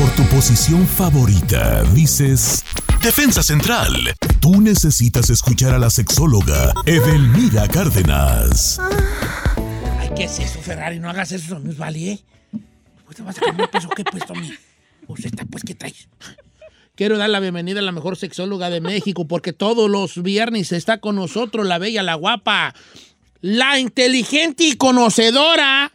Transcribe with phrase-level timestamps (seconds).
[0.00, 2.64] por tu posición favorita, dices
[3.02, 3.92] Defensa Central.
[4.40, 8.80] Tú necesitas escuchar a la sexóloga Edelmira Cárdenas.
[9.98, 10.98] Ay, ¿qué es eso, Ferrari?
[10.98, 12.20] No hagas eso, no es vale, ¿eh?
[13.04, 14.50] Pues te vas a cambiar peso, ¿qué puesto, mi?
[15.06, 16.08] Pues esta, pues, ¿qué traes?
[16.94, 20.98] Quiero dar la bienvenida a la mejor sexóloga de México porque todos los viernes está
[20.98, 22.74] con nosotros la bella, la guapa,
[23.42, 25.92] la inteligente y conocedora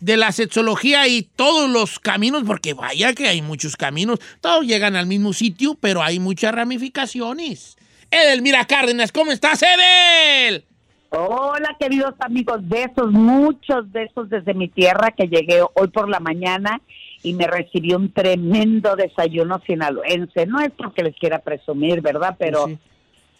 [0.00, 4.96] de la sexología y todos los caminos, porque vaya que hay muchos caminos, todos llegan
[4.96, 7.76] al mismo sitio, pero hay muchas ramificaciones.
[8.10, 10.64] Edelmira Cárdenas, ¿cómo estás, Edel?
[11.10, 16.80] Hola, queridos amigos, besos, muchos besos desde mi tierra que llegué hoy por la mañana
[17.22, 20.46] y me recibí un tremendo desayuno sinaloense.
[20.46, 22.36] No es porque les quiera presumir, ¿verdad?
[22.38, 22.78] Pero, Sí.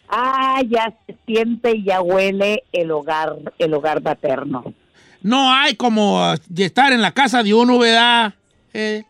[0.08, 4.74] ah, ya se siente y ya huele el hogar, el hogar materno.
[5.22, 8.34] No hay como de estar en la casa de uno, ¿verdad?
[8.72, 9.04] Eh,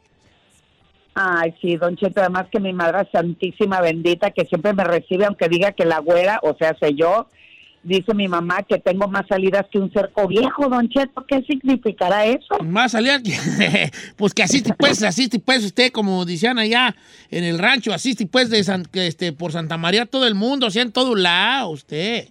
[1.15, 5.49] Ay, sí, don Cheto, además que mi madre santísima bendita que siempre me recibe, aunque
[5.49, 7.29] diga que la güera, o sea, sé yo,
[7.83, 12.27] dice mi mamá que tengo más salidas que un cerco viejo, don Cheto, ¿qué significará
[12.27, 12.59] eso?
[12.63, 13.21] más salía
[14.17, 16.95] pues que asiste pues, asiste pues usted, como decían allá
[17.31, 20.69] en el rancho, asiste pues de San- que, este, por Santa María todo el mundo,
[20.69, 22.29] o sea, en todo lado, usted.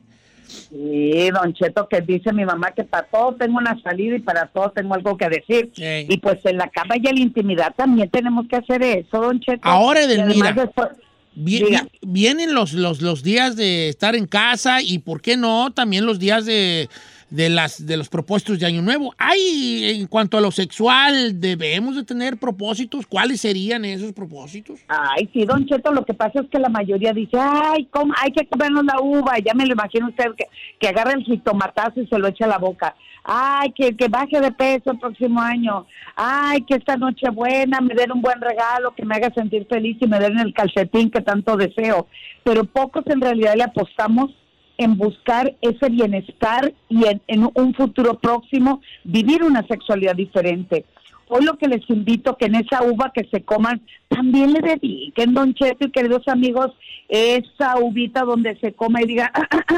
[0.49, 4.47] Sí, don Cheto, que dice mi mamá que para todo tengo una salida y para
[4.47, 5.71] todo tengo algo que decir.
[5.75, 6.05] Sí.
[6.09, 9.39] Y pues en la cama y en la intimidad también tenemos que hacer eso, don
[9.39, 9.61] Cheto.
[9.67, 10.89] Ahora, Edelmira, después-
[11.35, 11.83] Vi- Diga.
[11.83, 15.71] vi- vienen los, los, los días de estar en casa y, ¿por qué no?
[15.71, 16.89] También los días de,
[17.29, 19.13] de, las, de los propósitos de Año Nuevo.
[19.17, 23.05] Hay, en cuanto a lo sexual, ¿debemos de tener propósitos?
[23.07, 24.79] ¿Cuáles serían esos propósitos?
[24.87, 28.13] Ay, sí, don Cheto, lo que pasa es que la mayoría dice, ay, ¿cómo?
[28.17, 29.37] hay que comernos la uva.
[29.39, 30.45] Ya me lo imagino usted que,
[30.79, 32.95] que agarra el jitomatazo y se lo echa a la boca.
[33.23, 35.85] Ay, que, que baje de peso el próximo año.
[36.15, 39.97] Ay, que esta noche buena me den un buen regalo, que me haga sentir feliz
[39.99, 42.07] y me den el calcetín que tanto deseo.
[42.43, 44.31] Pero pocos en realidad le apostamos
[44.79, 50.85] en buscar ese bienestar y en, en un futuro próximo vivir una sexualidad diferente.
[51.27, 55.33] Hoy lo que les invito que en esa uva que se coman también le dediquen,
[55.33, 56.71] don Cheto y queridos amigos,
[57.09, 59.31] esa uvita donde se coma y diga,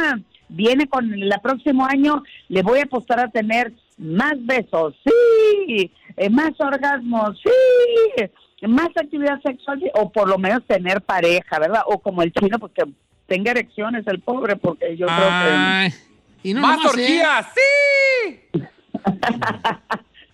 [0.50, 6.30] viene con el próximo año, le voy a apostar a tener más besos, sí, eh,
[6.30, 8.24] más orgasmos, sí,
[8.68, 11.82] más actividad sexual, o por lo menos tener pareja, ¿verdad?
[11.88, 12.84] O como el chino, pues que
[13.32, 15.24] tenga erecciones el pobre, porque yo creo que...
[15.26, 15.94] Ay,
[16.44, 16.88] y no ¡Más ¿eh?
[16.90, 17.48] orgías!
[17.56, 18.42] ¡Sí!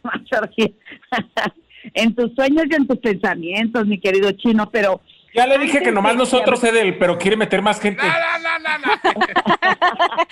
[0.04, 0.70] Más orgía.
[1.94, 5.00] en tus sueños y en tus pensamientos, mi querido chino, pero
[5.36, 8.02] Ya le dije que nomás de- nosotros, Edel, pero quiere meter más gente.
[8.02, 8.10] No,
[8.40, 8.92] no, no, no,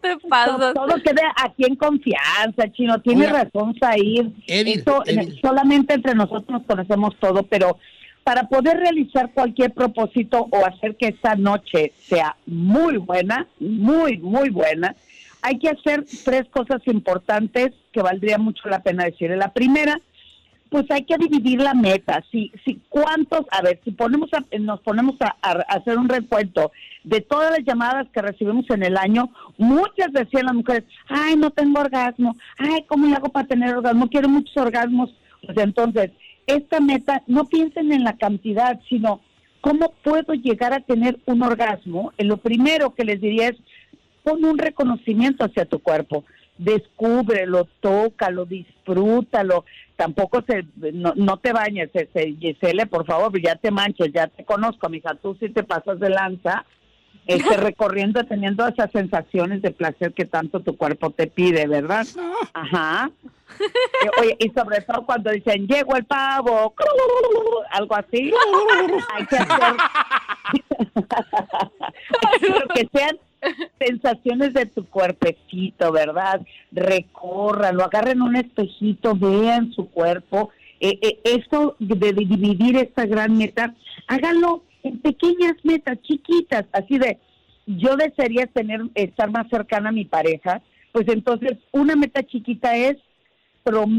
[0.00, 0.74] te todo, pasas.
[0.74, 3.00] todo queda aquí en confianza, chino.
[3.02, 3.44] Tiene Oiga.
[3.44, 4.28] razón, Said.
[4.46, 5.38] Edil, Eso, Edil.
[5.42, 7.76] solamente entre nosotros nos conocemos todo, pero
[8.28, 14.50] para poder realizar cualquier propósito o hacer que esta noche sea muy buena, muy, muy
[14.50, 14.94] buena,
[15.40, 19.30] hay que hacer tres cosas importantes que valdría mucho la pena decir.
[19.30, 19.98] La primera,
[20.68, 22.22] pues hay que dividir la meta.
[22.30, 25.34] Si, si cuántos, a ver, si ponemos a- nos ponemos a,
[25.66, 26.70] hacer un recuento
[27.04, 31.48] de todas las llamadas que recibimos en el año, muchas decían las mujeres, ay, no
[31.48, 34.10] tengo orgasmo, ay, ¿cómo le hago para tener orgasmo?
[34.10, 35.14] Quiero muchos orgasmos.
[35.46, 36.10] Pues entonces,
[36.48, 39.20] esta meta, no piensen en la cantidad, sino
[39.60, 42.12] cómo puedo llegar a tener un orgasmo.
[42.16, 43.56] Eh, Lo primero que les diría es,
[44.24, 46.24] pon un reconocimiento hacia tu cuerpo.
[46.56, 49.64] Descúbrelo, tócalo, disfrútalo.
[49.96, 54.44] Tampoco se, no, no te bañes, este, Gisele, por favor, ya te manches, ya te
[54.44, 56.64] conozco, mija, tú sí te pasas de lanza,
[57.28, 62.06] este, recorriendo, teniendo esas sensaciones de placer que tanto tu cuerpo te pide, ¿verdad?
[62.52, 63.10] Ajá.
[63.60, 66.74] Eh, Oye, y sobre todo cuando dicen, llegó el pavo,
[67.70, 68.30] algo así,
[69.16, 69.76] hay que hacer
[72.40, 73.18] Pero que sean
[73.80, 76.42] sensaciones de tu cuerpecito, ¿verdad?
[76.70, 80.50] Recórranlo, agarren un espejito, vean su cuerpo.
[80.78, 83.74] Eh, eh, esto de dividir esta gran meta,
[84.06, 87.18] háganlo en pequeñas metas, chiquitas, así de,
[87.68, 90.62] yo desearía tener, estar más cercana a mi pareja,
[90.92, 92.96] pues entonces una meta chiquita es,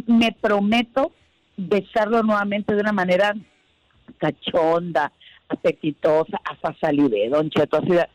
[0.07, 1.11] me prometo
[1.55, 3.35] besarlo nuevamente de una manera
[4.17, 5.11] cachonda,
[5.47, 8.07] apetitosa, hasta salivé, don Cheto, así de,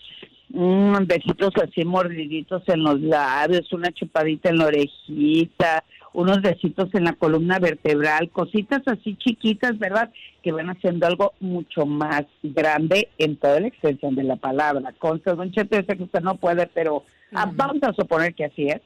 [0.48, 7.04] mm, besitos así mordiditos en los labios, una chupadita en la orejita, unos besitos en
[7.04, 10.10] la columna vertebral, cositas así chiquitas, ¿verdad?
[10.42, 14.94] Que van haciendo algo mucho más grande en toda la extensión de la palabra.
[14.98, 18.44] Consta, don Cheto, yo sé que usted no puede, pero ah, vamos a suponer que
[18.44, 18.80] así es.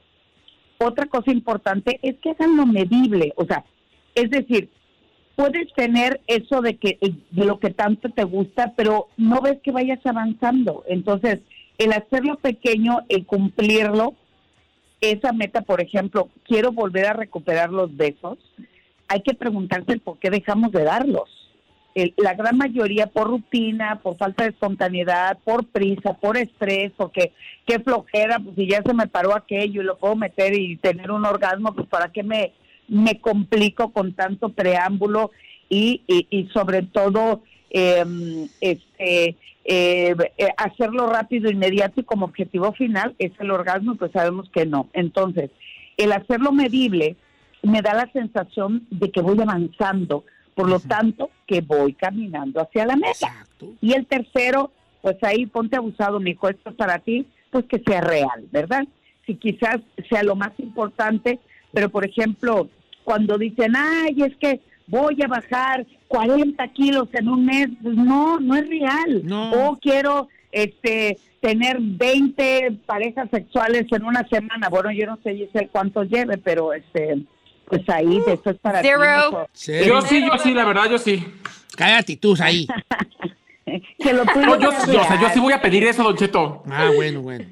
[0.79, 3.63] Otra cosa importante es que hagan lo medible, o sea,
[4.15, 4.69] es decir,
[5.35, 9.71] puedes tener eso de que de lo que tanto te gusta, pero no ves que
[9.71, 10.83] vayas avanzando.
[10.87, 11.39] Entonces,
[11.77, 14.15] el hacerlo pequeño, el cumplirlo,
[15.01, 18.37] esa meta, por ejemplo, quiero volver a recuperar los besos,
[19.07, 21.29] hay que preguntarse por qué dejamos de darlos.
[21.95, 27.33] El- la gran mayoría por rutina, por falta de espontaneidad, por prisa, por estrés, porque
[27.65, 31.09] qué flojera, pues si ya se me paró aquello y lo puedo meter y tener
[31.11, 32.53] un orgasmo, pues para qué me,
[32.87, 35.31] me complico con tanto preámbulo
[35.67, 39.35] y, y, sobre todo este,
[39.65, 44.65] eh, eh, hacerlo rápido, inmediato y como objetivo final es el orgasmo, pues sabemos que
[44.65, 44.89] no.
[44.93, 45.51] Entonces,
[45.97, 47.15] el hacerlo medible
[47.61, 50.23] me da la sensación de que voy avanzando,
[50.55, 53.09] por lo tanto, que voy caminando hacia la meta.
[53.11, 53.73] Exacto.
[53.81, 57.79] Y el tercero, pues ahí ponte abusado, mi hijo, esto es para ti, pues que
[57.79, 58.87] sea real, ¿verdad?
[59.25, 59.77] Si quizás
[60.09, 61.39] sea lo más importante,
[61.71, 62.69] pero por ejemplo,
[63.03, 68.39] cuando dicen, ay, es que voy a bajar 40 kilos en un mes, pues no,
[68.39, 69.21] no es real.
[69.23, 69.51] No.
[69.51, 74.67] O quiero este tener 20 parejas sexuales en una semana.
[74.69, 77.19] Bueno, yo no sé Giselle, cuántos lleve, pero este
[77.65, 78.99] pues ahí eso es para ti, Zero.
[79.29, 79.49] mijo.
[79.53, 79.73] Sí.
[79.85, 81.23] Yo sí, yo sí, la verdad, yo sí.
[81.77, 82.67] Cállate tú ahí.
[83.99, 86.63] Que lo No, yo, sí, o sea, yo sí voy a pedir eso, Don Cheto.
[86.71, 87.45] Ah, bueno, bueno.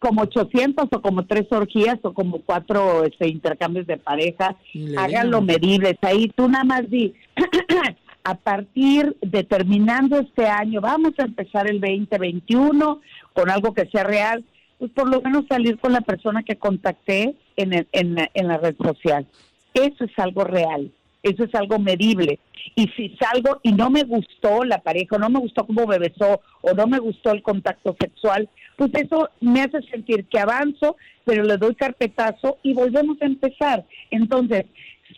[0.00, 5.42] Como 800 o como tres orgías o como cuatro este, intercambios de pareja, le háganlo
[5.42, 5.96] medibles.
[6.02, 7.14] Ahí tú nada más di,
[8.24, 13.00] a partir de terminando este año, vamos a empezar el 2021
[13.34, 14.42] con algo que sea real,
[14.78, 18.48] pues por lo menos salir con la persona que contacté en, el- en, la- en
[18.48, 19.26] la red social.
[19.74, 20.90] Eso es algo real,
[21.22, 22.38] eso es algo medible.
[22.74, 25.98] Y si salgo y no me gustó la pareja, o no me gustó cómo me
[25.98, 28.48] besó, o no me gustó el contacto sexual,
[28.80, 30.96] pues eso me hace sentir que avanzo,
[31.26, 33.84] pero le doy carpetazo y volvemos a empezar.
[34.10, 34.64] Entonces,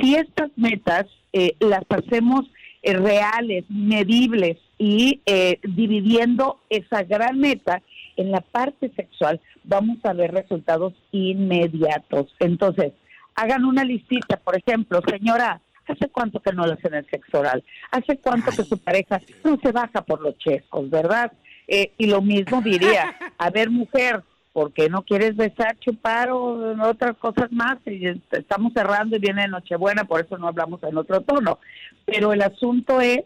[0.00, 2.40] si estas metas eh, las hacemos
[2.82, 7.80] eh, reales, medibles y eh, dividiendo esa gran meta
[8.16, 12.34] en la parte sexual, vamos a ver resultados inmediatos.
[12.40, 12.94] Entonces,
[13.36, 17.62] hagan una listita, por ejemplo, señora, ¿hace cuánto que no le hacen el sexo oral?
[17.92, 21.30] ¿Hace cuánto que su pareja no se baja por los chescos, verdad?
[21.68, 24.22] Eh, y lo mismo diría, a ver, mujer,
[24.52, 27.78] ¿por qué no quieres besar, chupar o otras cosas más?
[27.86, 31.58] Y estamos cerrando y viene Nochebuena, por eso no hablamos en otro tono.
[32.04, 33.22] Pero el asunto es,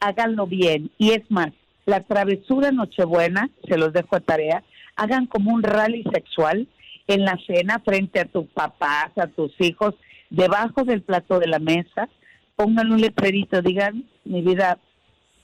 [0.00, 0.90] háganlo bien.
[0.98, 1.52] Y es más,
[1.86, 4.62] la travesura Nochebuena, se los dejo a tarea,
[4.96, 6.68] hagan como un rally sexual
[7.06, 9.94] en la cena frente a tus papás, a tus hijos,
[10.30, 12.08] debajo del plato de la mesa,
[12.56, 14.78] pongan un letrerito, digan, mi vida,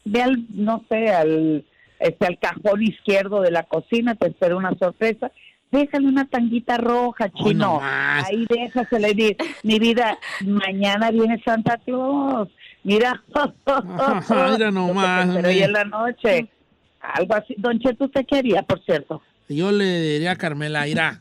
[0.05, 1.65] ve al, no sé, al,
[1.99, 5.31] este, al cajón izquierdo de la cocina, te espero una sorpresa,
[5.71, 8.27] déjale una tanguita roja, chino, no más.
[8.29, 12.49] ahí déjasele ir, mi vida, mañana viene Santa Claus,
[12.85, 13.23] mira,
[13.65, 16.49] Ajá, mira nomás, pero hoy en la noche,
[17.01, 19.23] algo así, don Cheto, ¿usted qué haría, por cierto?
[19.49, 21.21] Yo le diría a Carmela, irá.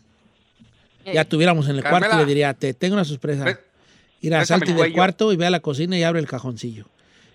[1.13, 2.07] Ya tuviéramos en el Carmela.
[2.07, 3.44] cuarto, le diría, te tengo una sorpresa.
[3.45, 3.57] Ve-
[4.22, 6.25] Ir a bésame salte el del cuarto y ve a la cocina y abre el
[6.27, 6.86] cajoncillo.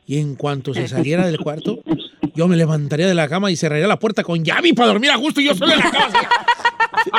[0.07, 1.79] Y en cuanto se saliera del cuarto,
[2.35, 5.17] yo me levantaría de la cama y cerraría la puerta con llave para dormir a
[5.17, 6.13] gusto y yo solo en la cama.
[6.93, 7.11] Así.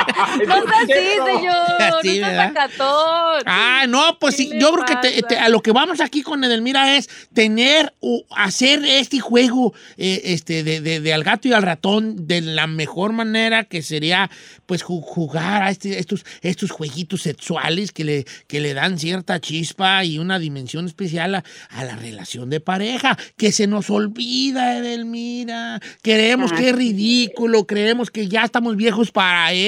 [0.46, 2.02] No sea así, señor.
[2.02, 3.42] Sí, no sacatón.
[3.46, 5.28] Ah, no, pues ¿Qué sí, yo creo que te- pasa?
[5.28, 10.20] te- a lo que vamos aquí con Edelmira es tener o hacer este juego eh,
[10.24, 14.30] este, de, de- de al gato y al ratón de la mejor manera que sería
[14.66, 19.40] pues ju- jugar a este- estos, estos jueguitos sexuales que le, que le dan cierta
[19.40, 24.78] chispa y una dimensión especial a, a la relación de pareja, que se nos olvida,
[24.78, 25.80] Edelmira.
[26.02, 29.61] Creemos Ah, que es ridículo, creemos que ya estamos viejos para eso,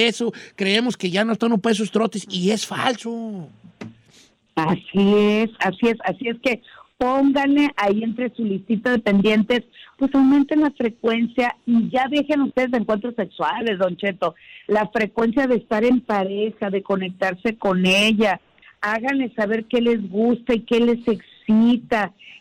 [0.55, 3.49] creemos que ya no están para esos trotes y es falso.
[4.55, 6.61] Así es, así es, así es que
[6.97, 9.63] pónganle ahí entre su listita de pendientes,
[9.97, 14.35] pues aumenten la frecuencia y ya dejen ustedes de encuentros sexuales, don Cheto,
[14.67, 18.39] la frecuencia de estar en pareja, de conectarse con ella,
[18.81, 21.34] háganle saber qué les gusta y qué les excita.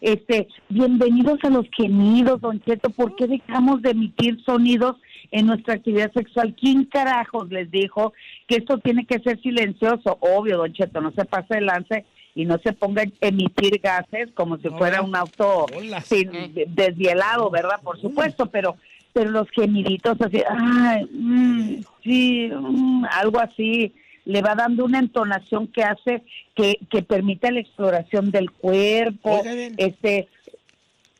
[0.00, 4.96] Este, bienvenidos a los gemidos, don Cheto, ¿por qué dejamos de emitir sonidos
[5.30, 6.54] en nuestra actividad sexual?
[6.58, 8.12] ¿Quién carajos les dijo
[8.46, 10.18] que esto tiene que ser silencioso?
[10.20, 14.30] Obvio, don Cheto, no se pase el lance y no se ponga a emitir gases
[14.34, 16.00] como si No, fuera un auto hola.
[16.00, 16.30] sin,
[16.68, 17.80] desvielado, ¿verdad?
[17.82, 18.76] Por supuesto, pero
[19.12, 23.92] pero los gemiditos así, ay, mm, sí, mm, algo así,
[24.24, 26.22] le va dando una entonación que hace
[26.54, 29.42] que, que permita la exploración del cuerpo,
[29.76, 30.28] este,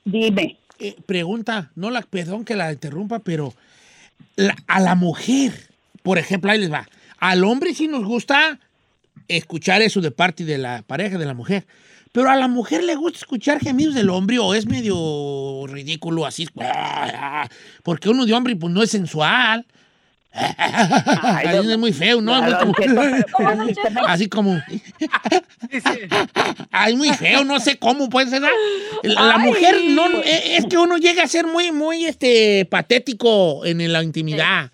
[0.05, 0.57] dime.
[0.79, 3.55] Eh, pregunta, no la, perdón que la interrumpa, pero
[4.37, 5.53] la- a la mujer,
[6.03, 6.89] por ejemplo, ahí les va.
[7.19, 8.59] Al hombre sí nos gusta
[9.29, 11.65] escuchar eso de parte de la pareja de la mujer.
[12.13, 16.47] Pero a la mujer le gusta escuchar gemidos del hombre o es medio ridículo así.
[17.83, 19.67] Porque uno de hombre pues no es sensual.
[20.35, 22.33] Ay, es muy feo, ¿no?
[23.33, 23.55] Como-
[24.07, 24.61] así como.
[26.73, 28.43] Ay, muy feo, no sé cómo puede ser.
[29.03, 33.93] La, mujer no eh, es que uno llega a ser muy, muy este patético en
[33.93, 34.71] la intimidad.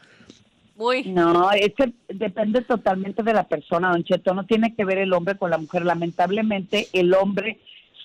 [0.77, 1.03] Muy.
[1.05, 4.33] No, es que depende totalmente de la persona, don Cheto.
[4.33, 5.85] No tiene que ver el hombre con la mujer.
[5.85, 7.59] Lamentablemente, el hombre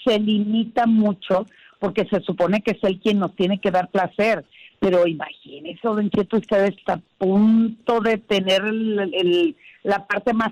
[0.03, 1.45] se limita mucho
[1.79, 4.43] porque se supone que es él quien nos tiene que dar placer.
[4.79, 10.51] Pero imagínese, don Cheto, usted está a punto de tener el- el- la parte más,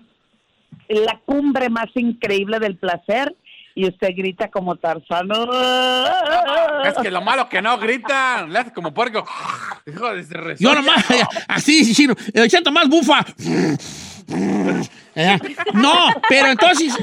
[0.87, 3.35] la cumbre más increíble del placer
[3.75, 5.29] y usted grita como Tarzán.
[6.85, 9.25] Es que lo malo que no gritan, le hace como puerco.
[9.87, 11.03] Hijo de ese Yo nomás,
[11.47, 13.25] así, chino, el chato más bufa.
[15.15, 15.37] Eh,
[15.73, 16.95] No, pero entonces,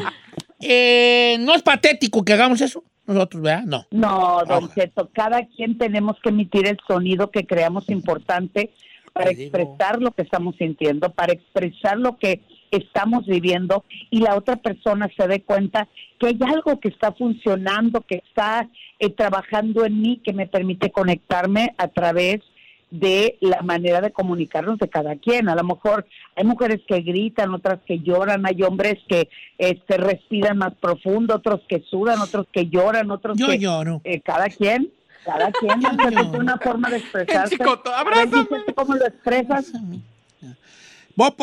[0.61, 2.83] eh, no es patético que hagamos eso.
[3.15, 3.65] Nosotros, ¿verdad?
[3.65, 3.87] No.
[3.91, 4.71] No, don Ah.
[4.75, 8.71] Cheto, cada quien tenemos que emitir el sonido que creamos importante
[9.13, 9.57] para Te digo.
[9.57, 12.41] expresar lo que estamos sintiendo, para expresar lo que
[12.71, 15.89] estamos viviendo y la otra persona se dé cuenta
[16.19, 18.69] que hay algo que está funcionando, que está
[19.01, 22.45] eh, trabajando en mí, que me permite conectarme a través de
[22.91, 25.49] la manera de comunicarnos de cada quien.
[25.49, 26.07] A lo mejor
[26.37, 29.29] hay mujeres que gritan, otras que lloran, hay hombres que
[29.59, 34.01] este, respiran más profundo, otros que sudan, otros que lloran, otros Yo que lloro.
[34.05, 34.91] eh, cada quien,
[35.25, 37.57] cada quien tiene una forma de expresarse.
[37.97, 38.47] abrázame.
[38.75, 39.73] ¿Cómo lo expresas?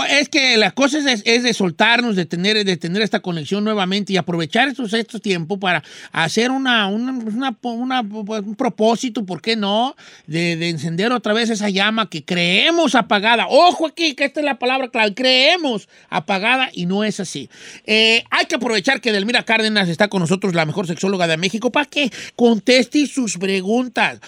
[0.09, 4.11] Es que la cosa es, es de soltarnos, de tener, de tener esta conexión nuevamente
[4.13, 9.39] y aprovechar estos, estos tiempos para hacer una, una, una- una- pues, un propósito, ¿por
[9.41, 9.95] qué no?
[10.25, 13.45] De, de encender otra vez esa llama que creemos apagada.
[13.49, 17.49] Ojo aquí, que esta es la palabra clave, creemos apagada y no es así.
[17.85, 21.71] Eh, hay que aprovechar que Delmira Cárdenas está con nosotros, la mejor sexóloga de México,
[21.71, 24.19] para que conteste sus preguntas.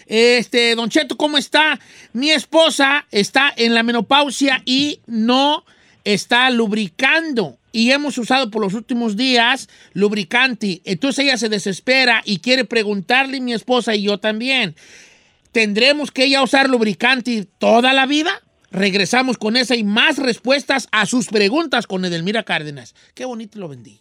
[0.07, 1.79] Este, Don Cheto, ¿cómo está?
[2.15, 5.65] Mi esposa está en la menopausia y no
[6.03, 7.59] está lubricando.
[7.78, 10.82] Y hemos usado por los últimos días lubricante.
[10.85, 14.75] Entonces ella se desespera y quiere preguntarle mi esposa y yo también.
[15.52, 18.42] ¿Tendremos que ella usar lubricante toda la vida?
[18.73, 22.97] Regresamos con esa y más respuestas a sus preguntas con Edelmira Cárdenas.
[23.14, 24.00] Qué bonito lo vendí.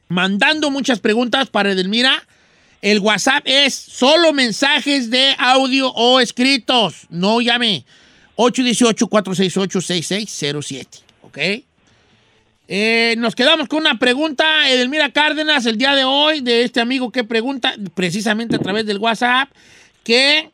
[0.08, 2.22] mandando muchas preguntas para Edelmira.
[2.86, 7.08] El WhatsApp es solo mensajes de audio o escritos.
[7.10, 7.84] No llame.
[8.36, 10.86] 818-468-6607.
[11.22, 11.38] ¿Ok?
[12.68, 17.10] Eh, nos quedamos con una pregunta, Edelmira Cárdenas, el día de hoy, de este amigo
[17.10, 19.50] que pregunta, precisamente a través del WhatsApp,
[20.04, 20.52] que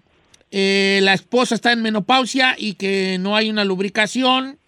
[0.50, 4.58] eh, la esposa está en menopausia y que no hay una lubricación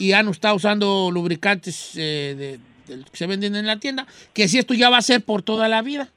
[0.00, 4.74] y no está usando lubricantes eh, que se venden en la tienda, que si esto
[4.74, 6.10] ya va a ser por toda la vida.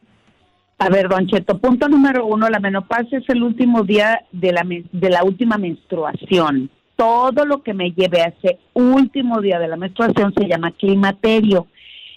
[0.80, 4.64] A ver, Don Cheto, punto número uno, la menopausia es el último día de la,
[4.64, 6.70] de la última menstruación.
[6.96, 11.66] Todo lo que me lleve a ese último día de la menstruación se llama climaterio.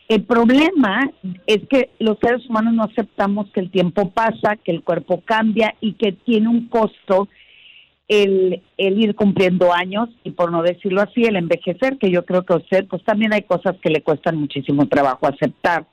[0.09, 1.11] El problema
[1.47, 5.75] es que los seres humanos no aceptamos que el tiempo pasa, que el cuerpo cambia
[5.81, 7.29] y que tiene un costo
[8.09, 12.45] el, el ir cumpliendo años y por no decirlo así, el envejecer, que yo creo
[12.45, 15.87] que a usted, pues también hay cosas que le cuestan muchísimo trabajo aceptar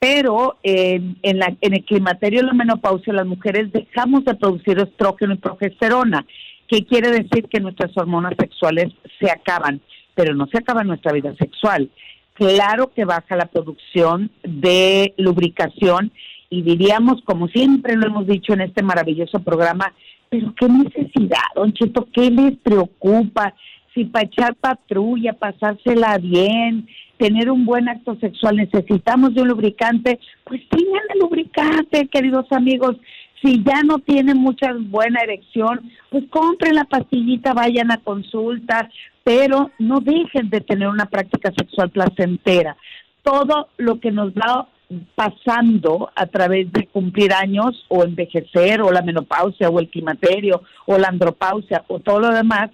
[0.00, 4.78] pero eh, en, la, en el climaterio y la menopausia las mujeres dejamos de producir
[4.78, 6.26] estrógeno y progesterona,
[6.66, 9.80] que quiere decir que nuestras hormonas sexuales se acaban,
[10.14, 11.90] pero no se acaba nuestra vida sexual.
[12.32, 16.10] Claro que baja la producción de lubricación
[16.48, 19.92] y diríamos, como siempre lo hemos dicho en este maravilloso programa,
[20.30, 23.54] pero qué necesidad, don Cheto, qué les preocupa,
[23.92, 26.88] si para echar patrulla, pasársela bien,
[27.20, 32.96] tener un buen acto sexual necesitamos de un lubricante, pues tengan el lubricante, queridos amigos.
[33.42, 38.88] Si ya no tienen mucha buena erección, pues compren la pastillita, vayan a consulta,
[39.22, 42.76] pero no dejen de tener una práctica sexual placentera.
[43.22, 44.68] Todo lo que nos va
[45.14, 50.96] pasando a través de cumplir años o envejecer o la menopausia o el climaterio o
[50.96, 52.70] la andropausia o todo lo demás,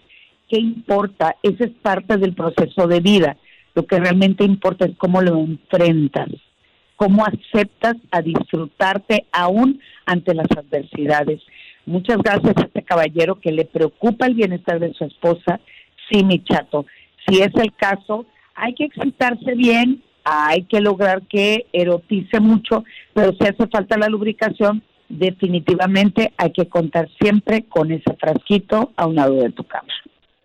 [0.48, 1.34] ¿qué importa?
[1.42, 3.36] Ese es parte del proceso de vida.
[3.76, 6.30] Lo que realmente importa es cómo lo enfrentas,
[6.96, 11.42] cómo aceptas a disfrutarte aún ante las adversidades.
[11.84, 15.60] Muchas gracias a este caballero que le preocupa el bienestar de su esposa.
[16.10, 16.86] Sí, mi chato,
[17.28, 23.34] si es el caso, hay que excitarse bien, hay que lograr que erotice mucho, pero
[23.34, 29.16] si hace falta la lubricación, definitivamente hay que contar siempre con ese frasquito a un
[29.16, 29.92] lado de tu cama.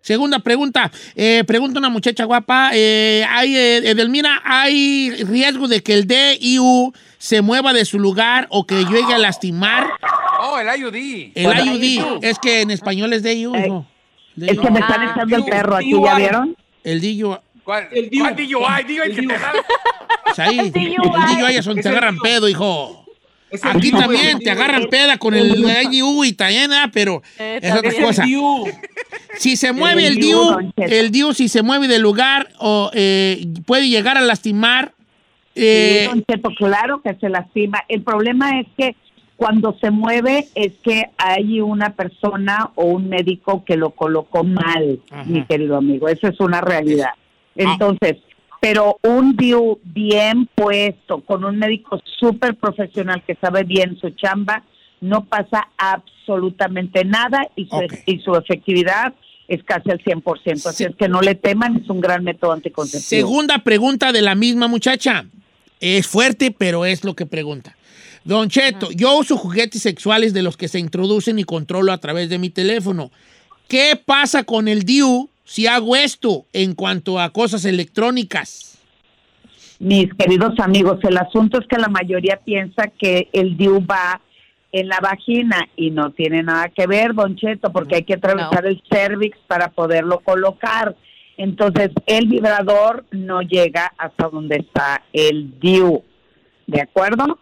[0.02, 5.94] Segunda pregunta, eh, pregunta una muchacha guapa, eh, hay, eh, Edelmira, ¿hay riesgo de que
[5.94, 9.86] el DIU se mueva de su lugar o que llegue a lastimar?
[10.40, 10.94] Oh, el IUD.
[11.36, 13.86] El IUD, es que en español es DIU, Eh, hijo.
[14.40, 16.04] Es que me están Ah, echando el DIU, perro aquí, DIU.
[16.04, 16.56] ¿ya vieron?
[16.82, 18.22] El DIU, ¿Cuál, El DIU.
[18.24, 18.58] ¿Cuál DIU?
[18.66, 19.52] Ay, DIU, el que te da-
[20.24, 22.22] pues ahí, el DIU, DIU es donde Es te el agarran DIU.
[22.24, 22.66] pedo, hijo.
[22.66, 23.01] Es el DIU,
[23.92, 27.82] también el te agarran peda con el IUU y también, ah, pero Eh, es otra
[27.90, 28.04] también.
[28.06, 28.24] Cosa.
[29.38, 33.44] Si se mueve el El DIU, el DIU si se mueve del lugar o eh,
[33.66, 34.92] puede llegar a lastimar.
[35.54, 37.82] eh, Sí, don Cheto, claro que se lastima.
[37.88, 38.94] El problema es que
[39.36, 45.00] cuando se mueve es que hay una persona o un médico que lo colocó mal,
[45.10, 45.24] Ajá.
[45.24, 46.08] mi querido amigo.
[46.08, 47.10] Eso es una realidad.
[47.58, 47.74] Ah.
[48.62, 54.62] Pero un DIU bien puesto, con un médico súper profesional que sabe bien su chamba,
[55.00, 59.14] no pasa absolutamente nada y su, y su efectividad
[59.48, 60.68] es casi al 100%.
[60.68, 60.90] Así Sí.
[60.90, 63.08] es que no le teman, es un gran método anticonceptivo.
[63.26, 65.24] Segunda pregunta de la misma muchacha.
[65.80, 67.76] Es fuerte, pero es lo que pregunta.
[68.24, 72.28] Don Cheto, yo uso juguetes sexuales de los que se introducen y controlo a través
[72.30, 73.10] de mi teléfono.
[73.66, 78.78] ¿Qué pasa con el DIU si hago esto en cuanto a cosas electrónicas?
[79.78, 84.20] Mis queridos amigos, el asunto es que la mayoría piensa que el DIU va
[84.70, 88.64] en la vagina y no tiene nada que ver, Don Cheto, porque hay que atravesar
[88.66, 90.96] el cervix para poderlo colocar.
[91.36, 96.02] Entonces, el vibrador no llega hasta donde está el DIU.
[96.66, 97.38] ¿De acuerdo?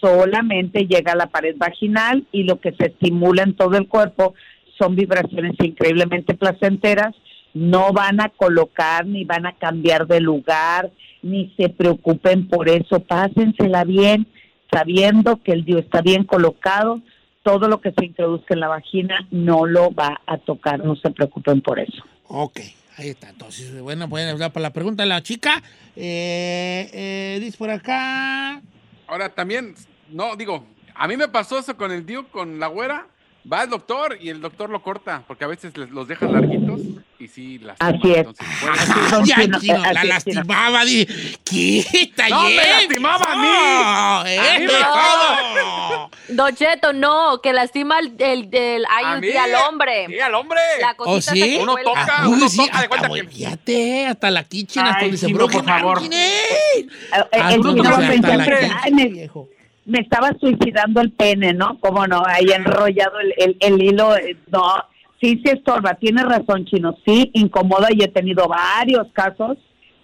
[0.00, 4.34] Solamente llega a la pared vaginal y lo que se estimula en todo el cuerpo
[4.82, 7.14] son vibraciones increíblemente placenteras.
[7.54, 10.90] No van a colocar ni van a cambiar de lugar,
[11.22, 13.00] ni se preocupen por eso.
[13.00, 14.26] Pásensela bien,
[14.72, 17.00] sabiendo que el DIU está bien colocado.
[17.42, 20.84] Todo lo que se introduzca en la vagina no lo va a tocar.
[20.84, 22.02] No se preocupen por eso.
[22.26, 22.60] Ok,
[22.96, 23.28] ahí está.
[23.28, 25.62] Entonces, bueno, pueden hablar para la pregunta de la chica.
[25.94, 28.62] Eh, eh, dice por acá.
[29.06, 29.74] Ahora también,
[30.10, 30.64] no, digo,
[30.94, 33.06] a mí me pasó eso con el DIU, con la güera.
[33.50, 36.80] Va el doctor y el doctor lo corta, porque a veces les- los dejan larguitos
[37.18, 38.26] y sí las Así es.
[38.38, 40.84] Ah, ya, así la lastimaba.
[40.84, 41.06] di-
[41.42, 43.48] Quita, No, me lastimaba a mí.
[43.48, 44.68] No, eh,
[45.56, 46.10] no.
[46.28, 49.32] Don Cheto, no, que lastima el, el, el A IUD mí.
[49.36, 50.06] al hombre.
[50.06, 50.60] Sí, al hombre.
[50.80, 51.42] La ¿Oh, cosita sí?
[51.42, 52.06] esa que Uno toca.
[52.18, 55.28] Ah, uno sí, toca de hasta, cuenta que- fíjate, hasta la kitchen, hasta donde se
[55.30, 56.00] por favor.
[57.02, 59.48] Ay, viejo.
[59.84, 61.78] Me estaba suicidando el pene, ¿no?
[61.80, 62.22] ¿Cómo no?
[62.26, 64.16] Ahí enrollado el, el, el hilo.
[64.16, 64.62] eh, No,
[65.20, 65.94] sí, sí estorba.
[65.94, 66.96] Tiene razón, Chino.
[67.04, 69.58] Sí, incomoda y he tenido varios casos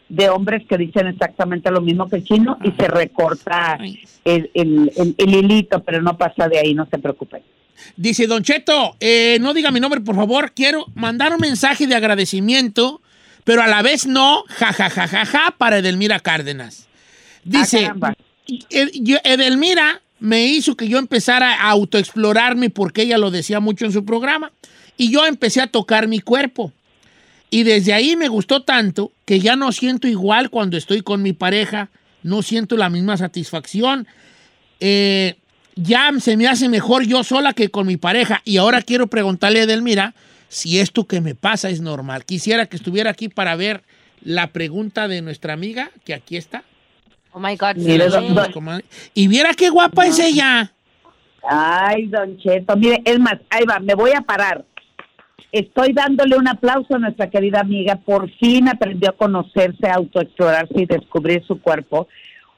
[0.08, 3.78] de hombres que dicen exactamente lo mismo que el chino y se recorta
[4.24, 7.42] el, el, el- el hilito, pero no pasa de ahí, no se preocupen.
[7.94, 10.52] Dice Don Cheto, eh, no diga mi nombre, por favor.
[10.52, 13.00] Quiero mandar un mensaje de agradecimiento,
[13.44, 16.88] pero a la vez no, ja, ja, ja, ja, ja, para Edelmira Cárdenas.
[17.44, 18.24] Dice, Ah, yo-
[18.70, 24.04] Edelmira me hizo que yo empezara a autoexplorarme porque ella lo decía mucho en su
[24.04, 24.52] programa.
[24.96, 26.72] Y yo empecé a tocar mi cuerpo.
[27.50, 31.32] Y desde ahí me gustó tanto que ya no siento igual cuando estoy con mi
[31.32, 31.88] pareja,
[32.22, 34.06] no siento la misma satisfacción.
[34.80, 35.36] Eh,
[35.76, 38.42] ya se me hace mejor yo sola que con mi pareja.
[38.44, 40.14] Y ahora quiero preguntarle a Edelmira
[40.48, 42.24] si esto que me pasa es normal.
[42.24, 43.82] Quisiera que estuviera aquí para ver
[44.22, 46.64] la pregunta de nuestra amiga, que aquí está.
[47.32, 47.76] Oh my God.
[47.76, 48.34] Mire, sí.
[48.34, 48.82] don-.
[49.14, 50.72] Y viera qué guapa es ella.
[51.48, 54.64] Ay, Don Cheto, mire, es más, ahí va, me voy a parar.
[55.50, 57.96] Estoy dándole un aplauso a nuestra querida amiga.
[57.96, 62.06] Por fin aprendió a conocerse, a autoexplorarse y descubrir su cuerpo.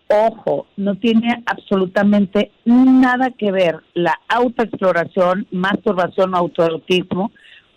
[0.08, 7.30] Ojo, no tiene absolutamente nada que ver la autoexploración, masturbación o autoerotismo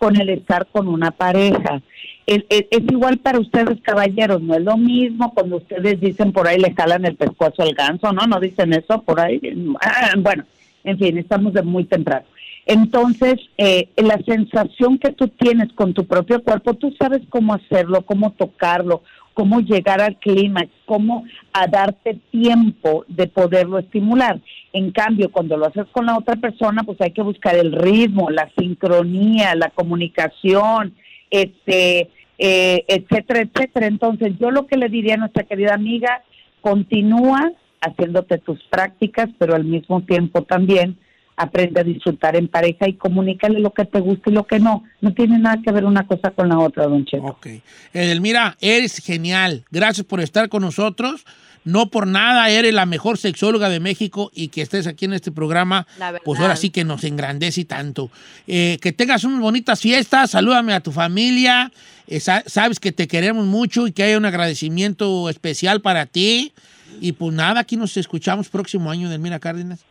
[0.04, 1.82] con el estar con una pareja.
[2.26, 2.44] Es
[2.92, 7.06] igual para ustedes, caballeros, no es lo mismo cuando ustedes dicen por ahí le jalan
[7.06, 8.28] el pescuezo al ganso, ¿no?
[8.28, 9.40] No dicen eso por ahí.
[9.80, 10.44] Ah, bueno,
[10.84, 12.26] en fin, estamos de muy temprano.
[12.66, 18.02] Entonces, eh, la sensación que tú tienes con tu propio cuerpo, tú sabes cómo hacerlo,
[18.02, 19.04] cómo tocarlo,
[19.34, 24.40] cómo llegar al clímax, cómo a darte tiempo de poderlo estimular.
[24.72, 28.30] En cambio, cuando lo haces con la otra persona, pues hay que buscar el ritmo,
[28.30, 30.94] la sincronía, la comunicación,
[31.30, 33.88] este, eh, etcétera, etcétera.
[33.88, 36.24] Entonces, yo lo que le diría a nuestra querida amiga,
[36.62, 40.98] continúa haciéndote tus prácticas, pero al mismo tiempo también
[41.36, 44.84] aprende a disfrutar en pareja y comunícale lo que te gusta y lo que no.
[45.02, 47.24] No tiene nada que ver una cosa con la otra, don Cheto.
[47.26, 47.48] Ok.
[47.94, 49.64] Edelmira, eres genial.
[49.72, 51.26] Gracias por estar con nosotros.
[51.66, 55.32] No por nada eres la mejor sexóloga de México y que estés aquí en este
[55.32, 55.88] programa,
[56.26, 58.12] pues ahora sí que nos engrandece y tanto.
[58.48, 61.72] Eh, que tengas unas bonitas fiestas, salúdame a tu familia,
[62.08, 66.52] eh, sa- sabes que te queremos mucho y que haya un agradecimiento especial para ti.
[67.00, 69.86] Y pues nada, aquí nos escuchamos próximo año, Edelmira Cárdenas.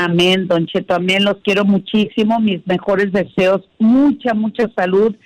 [0.00, 1.24] Amén, don Cheto, amén.
[1.24, 5.16] Los quiero muchísimo, mis mejores deseos, mucha, mucha salud.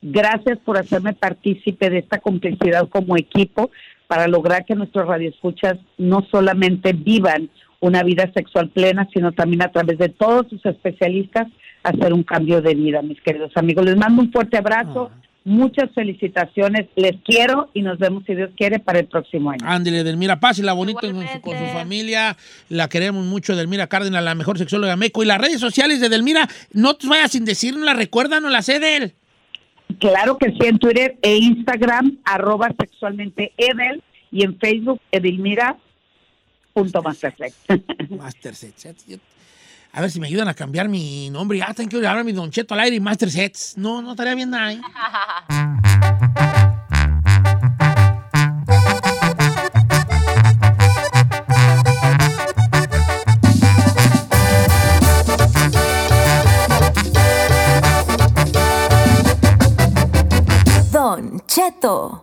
[0.00, 3.70] Gracias por hacerme partícipe de esta complicidad como equipo
[4.06, 9.70] para lograr que nuestros radioescuchas no solamente vivan una vida sexual plena, sino también a
[9.70, 11.48] través de todos sus especialistas
[11.82, 13.84] hacer un cambio de vida, mis queridos amigos.
[13.84, 15.10] Les mando un fuerte abrazo,
[15.44, 19.60] muchas felicitaciones, les quiero y nos vemos, si Dios quiere, para el próximo año.
[19.64, 22.36] Ándele, Edelmira, pásela bonito con su, con su familia.
[22.68, 25.22] La queremos mucho, Edelmira Cárdenas, la mejor sexóloga de México.
[25.22, 28.48] Y las redes sociales de Edelmira, no te vayas sin decir, no la recuerdan, no
[28.50, 29.12] la sé de él.
[29.98, 37.54] Claro que sí, en Twitter e Instagram, arroba sexualmente Edel, y en Facebook, Edelmira.masterflex.
[38.10, 39.06] Master Sets.
[39.06, 39.16] Yo-
[39.94, 41.58] A ver si me ayudan a cambiar mi nombre.
[41.58, 43.76] Ya tengo que hablar mi Don Cheto al aire y Master Sets.
[43.76, 44.72] No, no estaría bien nada.
[44.72, 44.80] ¿eh?
[60.90, 62.22] Don Cheto.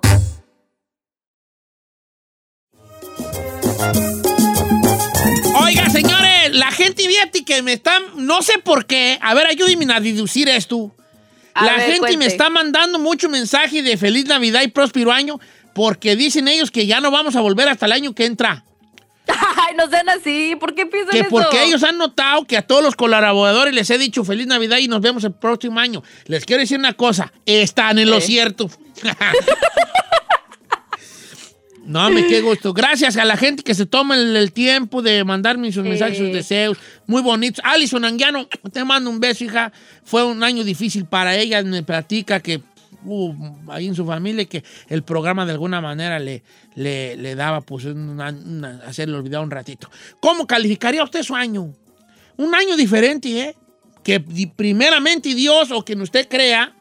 [6.60, 10.48] La gente fíjate que me están, no sé por qué, a ver, ayúdenme a deducir
[10.50, 10.94] esto.
[11.54, 12.26] A la ver, gente me cuente.
[12.28, 15.40] está mandando mucho mensaje de feliz Navidad y próspero año
[15.74, 18.64] porque dicen ellos que ya no vamos a volver hasta el año que entra.
[19.28, 20.56] Ay, no sean así.
[20.60, 21.30] ¿Por qué piensan Que eso?
[21.30, 24.88] porque ellos han notado que a todos los colaboradores les he dicho feliz Navidad y
[24.88, 26.04] nos vemos el próximo año.
[26.26, 28.70] Les quiero decir una cosa, están en lo cierto.
[31.90, 32.72] no, me qué gusto.
[32.74, 36.32] Gracias a la gente que se toma el, el tiempo de mandarme sus mensajes, sus
[36.32, 36.78] deseos.
[37.08, 37.64] Muy bonitos.
[37.66, 39.72] Alison Anguiano, te mando un beso, hija.
[40.04, 41.62] Fue un año difícil para ella.
[41.64, 42.62] Me platica que
[43.04, 43.34] uh,
[43.70, 46.44] ahí en su familia que el programa de alguna manera le,
[46.76, 49.90] le, le daba pues una- una- hacerle olvidar un ratito.
[50.20, 51.74] ¿Cómo calificaría usted su año?
[52.38, 53.56] Un año diferente, ¿eh?
[54.04, 56.74] Que primeramente Dios o quien usted crea,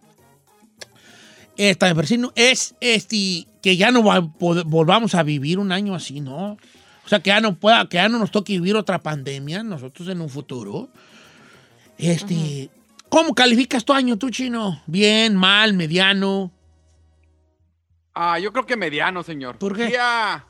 [1.56, 4.20] esta vecino, es este, que ya no va-
[4.64, 6.52] volvamos a vivir un año así, ¿no?
[7.04, 10.08] O sea, que ya no pueda, que ya no nos toque vivir otra pandemia nosotros
[10.08, 10.88] en un futuro.
[11.98, 12.70] Este,
[13.10, 14.80] ¿cómo calificas tu año tú, chino?
[14.86, 16.50] Bien, mal, mediano.
[18.14, 19.58] Ah, yo creo que mediano, señor.
[19.58, 19.90] ¿Por qué?
[19.92, 20.46] Ya,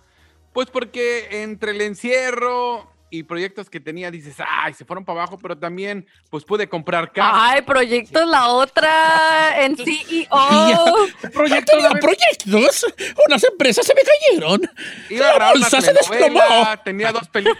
[0.52, 5.38] pues porque entre el encierro y proyectos que tenía, dices, ay, se fueron para abajo,
[5.40, 7.30] pero también, pues pude comprar casa.
[7.32, 10.28] Ay, proyectos la otra en CEO.
[10.30, 11.30] Ya.
[11.30, 12.86] Proyectos, Tenía proyectos.
[13.26, 14.70] Unas empresas se me cayeron.
[15.10, 16.40] Iba a La bolsa se desplomó.
[16.84, 17.58] tenía dos películas.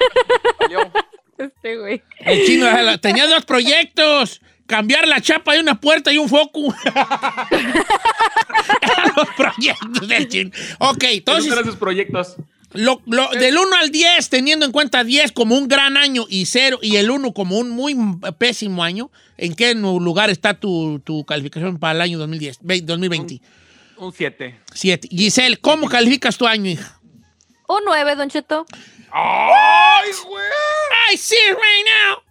[1.39, 2.03] Este güey.
[2.21, 2.67] El chino
[3.01, 4.41] tenía dos proyectos.
[4.67, 6.61] Cambiar la chapa y una puerta y un foco.
[8.83, 10.51] Eran los proyectos del chino.
[10.79, 12.37] Ok, Esos entonces, eran sus proyectos.
[12.73, 16.47] Lo- lo- del 1 al 10, teniendo en cuenta 10 como un gran año y
[16.47, 17.97] 0 y el 1 como un muy
[18.39, 23.41] pésimo año, ¿en qué lugar está tu, tu calificación para el año 2010, ve- 2020?
[23.97, 24.61] Un 7.
[24.75, 25.09] 7.
[25.11, 27.01] Giselle, ¿cómo calificas tu año, hija?
[27.69, 28.67] Un 9, Don Cheto.
[29.11, 30.45] ¡Ay, güey!
[31.13, 32.23] I see it right now.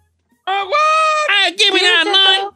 [0.46, 1.52] ¡Ah, güey!
[1.52, 2.14] I give it a nine.
[2.14, 2.54] Cheto.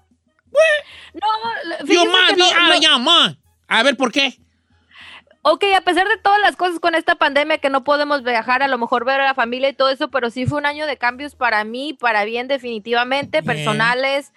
[1.15, 3.37] No, You que be no- out of no- your mind.
[3.69, 4.39] A ver, ¿por qué?
[5.45, 8.69] Ok, a pesar de todas las cosas con esta pandemia que no podemos viajar, a
[8.69, 10.97] lo mejor ver a la familia y todo eso, pero sí fue un año de
[10.97, 13.45] cambios para mí, para bien definitivamente, Bien.
[13.57, 14.33] personales,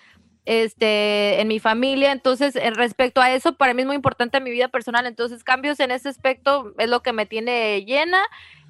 [0.46, 2.12] este, en mi familia.
[2.12, 5.06] Entonces, respecto a eso, para mí es muy importante mi vida personal.
[5.06, 8.22] Entonces, cambios en ese aspecto es lo que me tiene llena.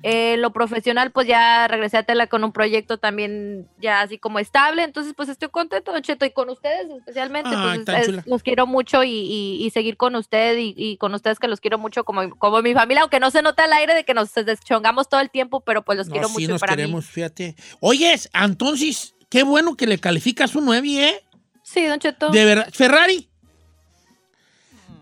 [0.07, 4.37] Eh, lo profesional, pues ya regresé a Tela con un proyecto también ya así como
[4.37, 4.83] estable.
[4.83, 7.49] Entonces, pues estoy contento, Don Cheto, y con ustedes especialmente.
[7.85, 11.39] Pues es- los quiero mucho y, y- y seguir con usted y, y con ustedes
[11.39, 14.03] que los quiero mucho como, como mi familia, aunque no se nota al aire de
[14.05, 16.75] que nos deschongamos todo el tiempo, pero pues los No, quiero sí mucho nos para
[16.75, 17.55] queremos, fíjate.
[17.79, 21.21] Oyes, entonces, qué bueno que le calificas un 9, ¿eh?
[21.63, 22.29] Sí, Don Cheto.
[22.29, 22.69] De verdad.
[22.71, 23.27] Ferrari.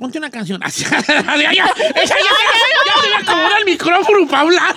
[0.04, 0.62] Ponte una canción.
[0.66, 4.76] Así, ya, ya, esa ya, ya, ya se me el micrófono para hablar.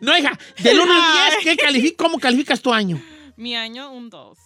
[0.00, 3.00] No, hija, del 1 al 10, ¿qué califica, ¿cómo calificas tu año?
[3.36, 4.36] Mi año, un 2.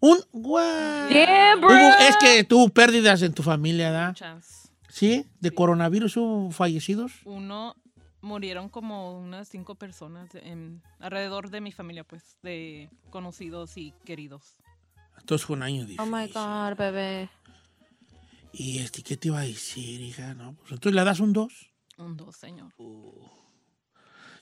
[0.00, 1.08] Un guau.
[1.08, 1.68] Yeah, bro.
[1.70, 4.08] Hubo- es que tuvo pérdidas en tu familia, ¿da?
[4.08, 4.70] Muchas.
[4.90, 5.24] ¿Sí?
[5.40, 7.12] ¿De coronavirus hubo fallecidos?
[7.24, 7.74] Uno,
[8.20, 14.58] murieron como unas cinco personas en- alrededor de mi familia, pues, de conocidos y queridos.
[15.20, 16.00] Entonces fue un año difícil.
[16.02, 17.30] Oh my God, bebé.
[18.56, 20.32] ¿Y este qué te iba a decir, hija?
[20.34, 21.52] No, pues entonces le das un 2.
[21.98, 22.72] Un 2, señor.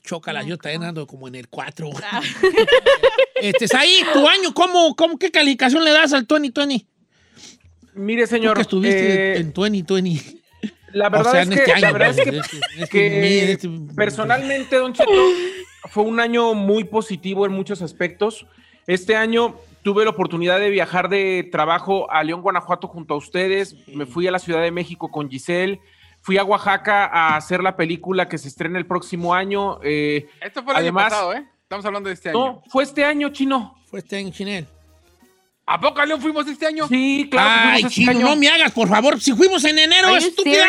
[0.03, 1.89] Chócala, yo también ando como en el 4.
[2.03, 2.21] Ah,
[3.41, 6.85] Este, es ahí, tu año, ¿cómo, cómo, qué calificación le das al 2020?
[7.95, 8.55] Mire, Tú señor.
[8.55, 10.41] que estuviste eh, en 2020.
[10.93, 11.81] la verdad o sea, es en que, este año.
[11.81, 15.11] la verdad es que, este- este- que este- personalmente, Don Cheto,
[15.89, 18.45] fue un año muy positivo en muchos aspectos.
[18.87, 23.75] Este año tuve la oportunidad de viajar de trabajo a León, Guanajuato junto a ustedes.
[23.87, 25.79] Me fui a la Ciudad de México con Giselle.
[26.21, 29.79] Fui a Oaxaca a hacer la película que se estrena el próximo año.
[29.83, 31.47] eh, Esto fue el Además- año pasado, ¿eh?
[31.63, 32.39] Estamos hablando de este año.
[32.39, 33.75] no, fue este año, chino.
[33.89, 34.65] Fue este año, Chinel.
[35.65, 36.87] ¿A poco a León fuimos este año?
[36.89, 37.71] Sí, claro.
[37.73, 38.21] Ay, este chino, año.
[38.27, 39.19] no me hagas, por favor.
[39.21, 40.65] Si fuimos en enero, estúpida.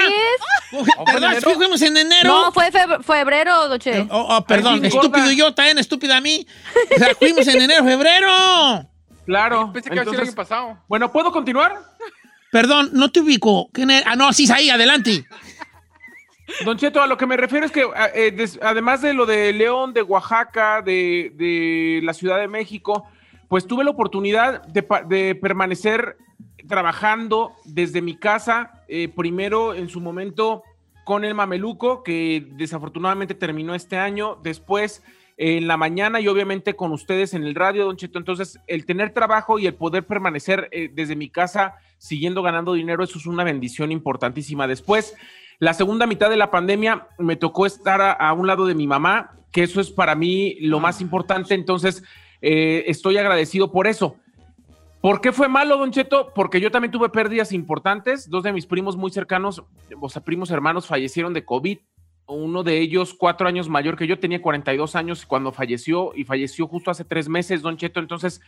[1.04, 1.50] Perdón, enero?
[1.50, 2.28] si fuimos en enero.
[2.30, 4.06] No, fue febr- febrero, Don Che.
[4.10, 5.32] Oh, oh, perdón, Ay, estúpido gorda.
[5.32, 6.46] yo, también estúpida a mí.
[6.94, 8.28] O sea, fuimos en enero, febrero.
[9.26, 9.72] Claro.
[9.72, 10.78] Pensé que había sido el entonces- año pasado.
[10.88, 11.78] Bueno, ¿puedo continuar?
[12.52, 13.68] Perdón, no te ubico.
[14.06, 15.24] Ah, no, sí, es ahí, adelante.
[16.64, 17.84] Don Cheto, a lo que me refiero es que
[18.14, 23.08] eh, des- además de lo de León, de Oaxaca, de, de la Ciudad de México,
[23.48, 26.16] pues tuve la oportunidad de, permanecer
[26.68, 30.62] trabajando desde mi casa, eh, primero en su momento
[31.04, 36.74] con el Mameluco, que desafortunadamente terminó este año, después eh, en la mañana y obviamente
[36.74, 38.18] con ustedes en el radio, Don Cheto.
[38.18, 43.02] Entonces, el tener trabajo y el poder permanecer eh, desde mi casa siguiendo ganando dinero,
[43.02, 44.66] eso es una bendición importantísima.
[44.66, 45.16] Después,
[45.58, 49.32] la segunda mitad de la pandemia me tocó estar a, un lado de mi mamá,
[49.50, 52.02] que eso es para mí lo más importante, entonces
[52.42, 54.16] eh, estoy agradecido por eso.
[55.00, 56.32] ¿Por qué fue malo, Don Cheto?
[56.34, 58.30] Porque yo también tuve pérdidas importantes.
[58.30, 59.62] Dos de mis primos muy cercanos,
[60.00, 61.78] o sea, primos hermanos, fallecieron de COVID.
[62.26, 66.66] Uno de ellos, cuatro años mayor que yo, tenía 42 años cuando falleció y falleció
[66.66, 68.00] justo hace tres meses, Don Cheto.
[68.00, 68.40] Entonces,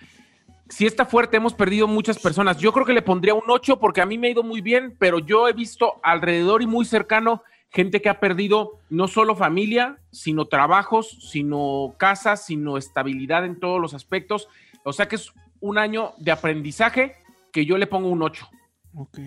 [0.69, 2.59] si está fuerte, hemos perdido muchas personas.
[2.59, 4.97] Yo creo que le pondría un 8 porque a mí me ha ido muy bien,
[4.99, 9.99] pero yo he visto alrededor y muy cercano gente que ha perdido no solo familia,
[10.11, 14.49] sino trabajos, sino casas, sino estabilidad en todos los aspectos.
[14.83, 17.17] O sea que es un año de aprendizaje
[17.53, 18.49] que yo le pongo un 8.
[18.95, 19.19] Ok.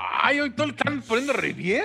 [0.00, 1.84] Ay, hoy todo lo están poniendo re bien.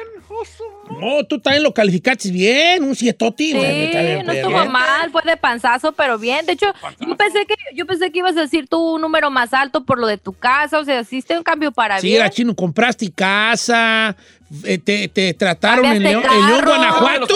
[0.99, 3.51] No, tú también lo calificaste bien, un sietoti.
[3.51, 4.71] Sí, bueno, no estuvo bien.
[4.71, 6.45] mal, fue de panzazo, pero bien.
[6.45, 6.67] De hecho,
[6.99, 9.97] yo pensé que yo pensé que ibas a decir tú un número más alto por
[9.99, 12.21] lo de tu casa, o sea, hiciste un cambio para Sí, bien.
[12.21, 14.15] era chino, compraste casa,
[14.63, 16.65] eh, te, te trataron en León, en León.
[16.65, 17.35] Guanajuato.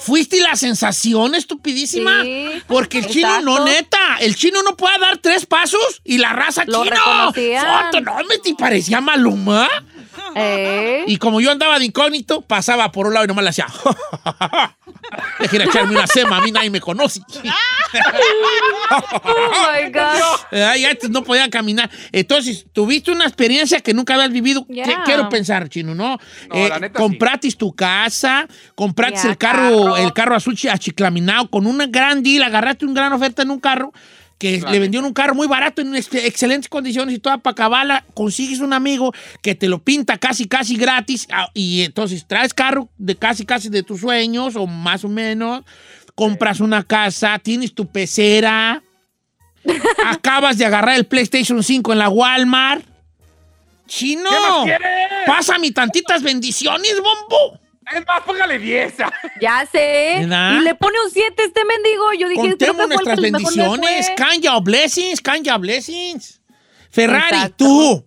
[0.00, 2.22] Fuiste la sensación, estupidísima.
[2.22, 3.44] Sí, Porque el chino, exacto.
[3.58, 6.96] no, neta, el chino no puede dar tres pasos y la raza Lo chino.
[6.96, 7.66] reconocían.
[7.86, 9.68] Foto, no, me te parecía Maluma.
[10.34, 13.66] Eh, Y como yo andaba de incógnito, pasaba por un lado y nomás le hacía.
[15.40, 17.20] Déjame echarme una sema, a mí nadie me conoce.
[19.24, 20.44] oh my gosh.
[20.52, 21.90] Ay, antes no podían caminar.
[22.12, 24.66] Entonces, tuviste una experiencia que nunca habías vivido.
[24.66, 26.14] ¿Qué- Quiero pensar, Chino, ¿no?
[26.52, 29.96] Eh, No, la neta, compraste tu casa, compraste Ya, el carro, carro.
[29.96, 33.60] el carro azul chi- achiclaminado con una gran deal, agarraste una gran oferta en un
[33.60, 33.92] carro
[34.42, 38.04] que le vendieron un carro muy barato en ex- excelentes condiciones y toda para acabarla,
[38.12, 42.88] consigues un amigo que te lo pinta casi, casi gratis ah, y entonces traes carro
[42.98, 45.62] de casi, casi de tus sueños o más o menos,
[46.16, 48.82] compras una casa, tienes tu pecera,
[50.06, 52.84] acabas de agarrar el PlayStation 5 en la Walmart.
[53.86, 54.28] Chino,
[54.64, 57.60] ¿Qué más pásame tantitas bendiciones, bombo.
[57.90, 58.94] Es más, póngale 10.
[59.40, 60.16] Ya sé.
[60.20, 60.56] ¿Verdad?
[60.56, 62.12] Y le pone un 7 este mendigo.
[62.18, 64.06] Yo dije, que Contemos el nuestras bendiciones.
[64.06, 64.14] fue.
[64.14, 66.40] Can your blessings, can your blessings.
[66.90, 67.54] Ferrari, Exacto.
[67.56, 68.04] tú.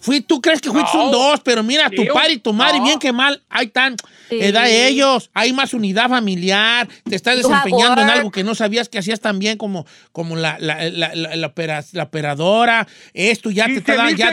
[0.00, 1.06] Fui, tú crees que fuiste No.
[1.06, 2.84] un dos, pero mira, tu padre y tu madre, no.
[2.84, 3.96] bien que mal, ahí están.
[4.28, 4.38] Sí.
[4.40, 8.88] edad de ellos, hay más unidad familiar, te estás desempeñando en algo que no sabías
[8.88, 13.50] que hacías tan bien como, como la, la, la, la- la opera- la operadora, esto
[13.50, 14.30] ya te 15 está dando, ya,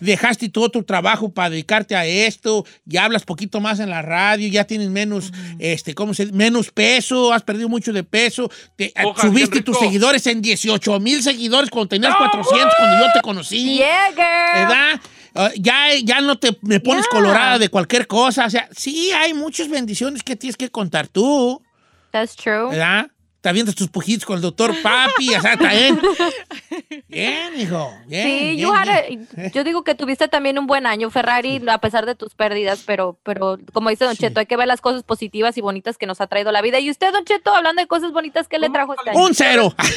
[0.00, 4.48] dejaste todo tu trabajo para dedicarte a esto, ya hablas poquito más en la radio,
[4.48, 6.36] ya tienes menos, este, ¿cómo se dice?
[6.36, 11.22] Menos peso, has perdido mucho de peso, te, Ojalá, subiste tus seguidores en 18 mil
[11.22, 13.76] seguidores cuando tenías 400 cuando yo te conocí.
[13.76, 14.68] Yeah, girl.
[14.68, 15.00] ¿verdad?
[15.36, 17.20] Ah, ya, ya no te me pones Yeah.
[17.20, 18.46] colorada de cualquier cosa.
[18.46, 21.62] O sea, sí hay muchas bendiciones que tienes que contar tú,
[22.10, 22.70] That's true.
[22.70, 23.08] ¿verdad?
[23.42, 26.00] Te avientas tus pujitos con el doctor Papi, o sea, está bien.
[27.08, 27.92] Bien, hijo.
[28.06, 29.28] Bien, Sí, bien, you had bien.
[29.38, 32.82] a- yo digo que tuviste también un buen año, Ferrari, a pesar de tus pérdidas,
[32.84, 34.22] pero, pero como dice Don Sí.
[34.22, 36.80] Cheto, hay que ver las cosas positivas y bonitas que nos ha traído la vida.
[36.80, 39.20] Y usted, Don Cheto, hablando de cosas bonitas, ¿qué le trajo este año?
[39.20, 39.72] Un cero.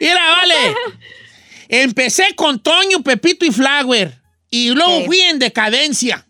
[0.00, 0.54] Mira, vale.
[1.68, 4.20] Empecé con Toño, Pepito y Flower.
[4.50, 6.26] Y luego fui en decadencia.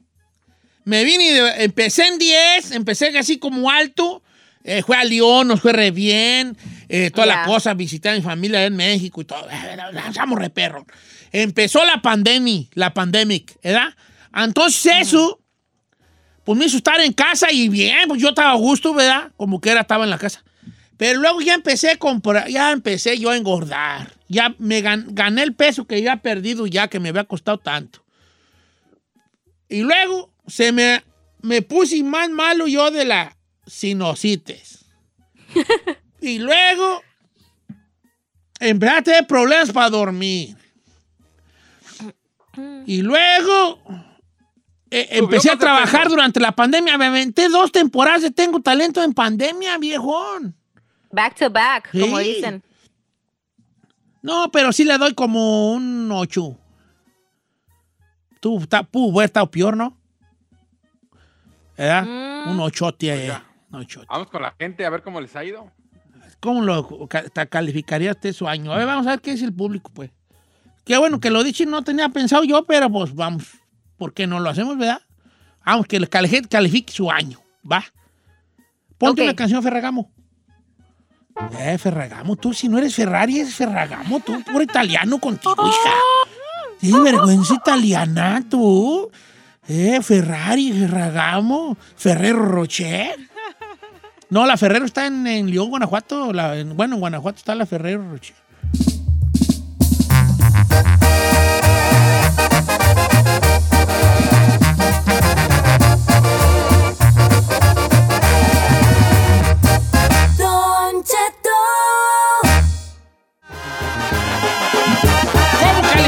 [0.85, 4.23] Me vine y de- empecé en 10, empecé así como alto.
[4.69, 6.57] eh, fue a León, nos fue re bien.
[6.89, 7.45] eh, toda la Ya.
[7.45, 9.47] cosa, visité a mi familia en México y todo.
[10.09, 10.85] Estamos re perro.
[11.31, 13.95] Empezó la pandemia, la pandemic, ¿verdad?
[14.35, 15.41] Entonces eso,
[16.43, 19.31] pues me hizo estar en casa y bien, pues yo estaba a gusto, ¿verdad?
[19.37, 20.43] Como que era, estaba en la casa.
[20.97, 24.15] Pero luego ya empecé a comprar, ya empecé yo a engordar.
[24.29, 28.05] Ya me gan- gané el peso que había perdido ya, que me había costado tanto.
[29.69, 31.03] Y luego se me,
[31.43, 33.37] me puse más malo yo de la
[33.67, 34.85] sinusitis.
[36.21, 37.03] y luego
[38.61, 40.57] empecé a tener problemas para dormir.
[42.87, 43.81] Y luego
[44.91, 46.11] eh, empecé a más de trabajar peso.
[46.15, 46.97] durante la pandemia.
[46.97, 50.57] Me aventé dos temporadas de Tengo Talento en Pandemia, viejón.
[51.11, 52.63] Back to back, como dicen.
[54.27, 56.59] No, pero sí le doy como un 8.
[58.41, 59.97] Tú, está, pudo haber estado peor, ¿no?
[61.77, 62.05] ¿Verdad?
[62.05, 62.51] Mm.
[62.51, 63.29] Un ochote.
[63.29, 63.33] eh.
[64.09, 65.71] Vamos con la gente a ver cómo les ha ido.
[66.41, 67.09] ¿Cómo lo
[67.49, 68.73] calificaría usted su año?
[68.73, 70.11] A ver, vamos a ver qué dice el público, pues.
[70.85, 73.45] Qué bueno que lo dije, no tenía pensado yo, pero pues vamos.
[73.97, 75.01] ¿Por qué no lo hacemos, verdad?
[75.65, 77.39] Vamos, que la gente califique su año,
[77.71, 77.85] ¿va?
[78.99, 79.25] Ponte Ok.
[79.27, 80.11] una canción, Ferragamo.
[81.59, 85.95] Eh, Ferragamo, tú si no eres Ferrari, eres Ferragamo, tú, puro italiano contigo, hija.
[86.81, 89.11] Tienes vergüenza italiana, tú.
[89.69, 93.17] Eh, Ferrari, Ferragamo, Ferrero Rocher.
[94.29, 96.33] No, la Ferrero está en, en León, Guanajuato.
[96.75, 98.37] bueno, en Guanajuato está la Ferrero Rocher.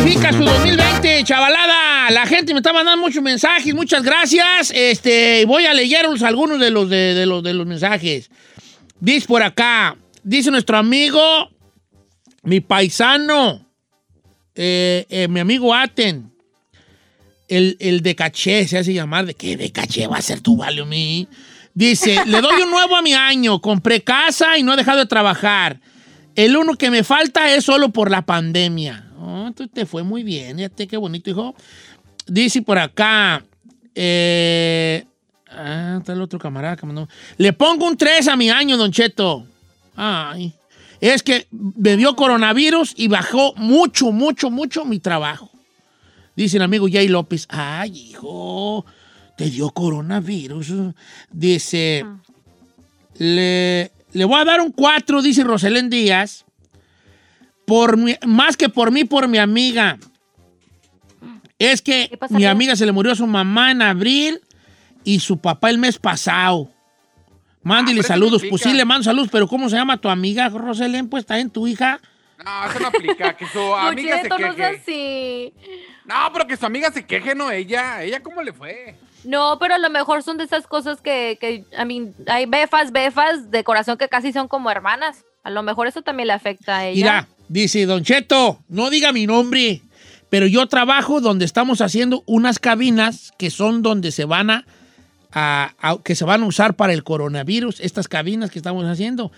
[0.08, 2.10] Califica su 2020, chavalada?
[2.10, 4.72] La gente me está mandando muchos mensajes, muchas gracias.
[4.74, 8.30] Este, voy a leerlos algunos de los, de, los, de los mensajes.
[9.00, 11.20] Dice por acá, dice nuestro amigo,
[12.42, 13.66] mi paisano,
[14.54, 16.32] eh, eh, mi amigo Aten,
[17.48, 20.56] el, el de caché, se hace llamar, ¿de qué de caché va a ser tu
[20.56, 21.28] value me?
[21.74, 25.06] Dice, le doy un nuevo a mi año, compré casa y no he dejado de
[25.06, 25.80] trabajar.
[26.38, 29.10] El uno que me falta es solo por la pandemia.
[29.18, 31.56] Oh, entonces te fue muy bien, fíjate qué bonito, hijo.
[32.28, 33.44] Dice por acá,
[33.92, 35.04] eh,
[35.50, 37.08] ah, está el otro camarada que mandó.
[37.38, 39.48] Le pongo un 3 a mi año, Don Cheto.
[39.96, 40.54] Ay,
[41.00, 45.50] es que dio coronavirus y bajó mucho, mucho, mucho mi trabajo.
[46.36, 48.86] Dice el amigo Jay López, ay, hijo,
[49.36, 50.94] te dio coronavirus.
[51.32, 52.06] Dice,
[53.16, 56.44] le, le voy a dar un 4, dice Roselén Díaz,
[57.66, 59.98] por mi- más que por mí, por mi amiga.
[61.58, 64.40] Es que ¿Qué pasa, mi amiga se le murió a su mamá en abril
[65.04, 66.70] y su papá el mes pasado.
[67.62, 68.42] Mándele Ah, saludos.
[68.44, 71.08] no Pues sí, le mando saludos, pero ¿cómo se llama tu amiga, Roselén?
[71.08, 72.00] Pues está en tu hija.
[72.44, 73.36] No, eso no aplica.
[73.36, 74.64] Que su amiga se no queje.
[74.64, 75.52] así.
[76.04, 78.02] No, pero que su amiga se queje, no ella.
[78.04, 78.94] ¿Ella cómo le fue?
[79.24, 82.92] No, pero a lo mejor son de esas cosas que, que I mean, hay befas,
[82.92, 85.24] befas de corazón que casi son como hermanas.
[85.42, 86.94] A lo mejor eso también le afecta a ella.
[86.96, 89.82] Mira, dice Don Cheto, no diga mi nombre,
[90.30, 94.66] pero yo trabajo donde estamos haciendo unas cabinas que son donde se van a,
[95.32, 97.80] a- a- que se van a usar para el coronavirus.
[97.80, 99.32] Estas cabinas que estamos haciendo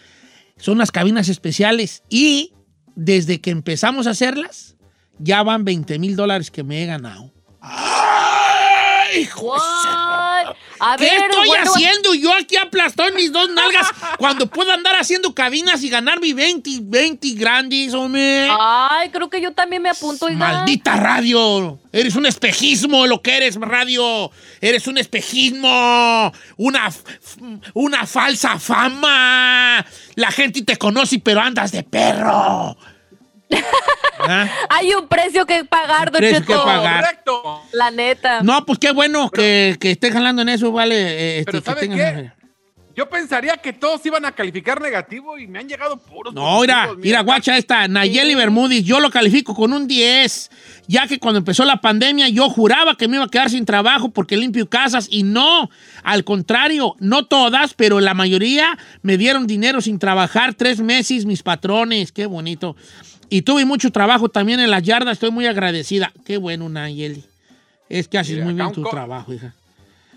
[0.57, 2.53] son unas cabinas especiales y
[2.97, 4.77] desde que empezamos a hacerlas
[5.19, 7.31] ya van 20 mil dólares que me he ganado.
[9.13, 10.55] ¡Ay, What?
[10.83, 11.71] A ¿Qué ver, estoy bueno.
[11.71, 16.21] haciendo yo aquí aplastado en mis dos nalgas cuando puedo andar haciendo cabinas y ganar
[16.21, 18.49] mi 20, 20 grandes, hombre?
[18.59, 20.27] Ay, creo que yo también me apunto.
[20.27, 20.39] oiga.
[20.39, 21.79] Maldita radio.
[21.93, 24.31] Eres un espejismo lo que eres, radio.
[24.61, 26.33] Eres un espejismo.
[26.57, 26.91] Una,
[27.75, 29.85] una falsa fama.
[30.15, 32.77] La gente te conoce, pero andas de perro.
[34.21, 34.49] ¿Ah?
[34.69, 36.65] Hay un precio que pagar, Don Precio que Cheto.
[36.65, 37.05] pagar.
[37.05, 37.63] Correcto.
[37.73, 38.43] La neta.
[38.43, 40.95] No, pues qué bueno que, que estés jalando en eso, vale.
[40.97, 42.33] eh, este, Pero ¿sabe qué?
[42.97, 46.35] Yo pensaría que todos iban a calificar negativo y me han llegado puros.
[46.35, 50.51] No, mira, mira, guacha esta, Nayeli Bermúdez, yo lo califico con un 10,
[50.87, 54.11] ya que cuando empezó la pandemia yo juraba que me iba a quedar sin trabajo
[54.11, 55.71] porque limpio casas y no,
[56.03, 61.43] al contrario, no todas, pero la mayoría me dieron dinero sin trabajar tres meses mis
[61.43, 62.77] patrones, qué bonito.
[63.31, 66.13] Y tuve mucho trabajo también en las yardas, estoy muy agradecida.
[66.25, 67.25] Qué bueno, Nayeli.
[67.89, 69.55] Es que haces Mira, muy bien tu trabajo, hija.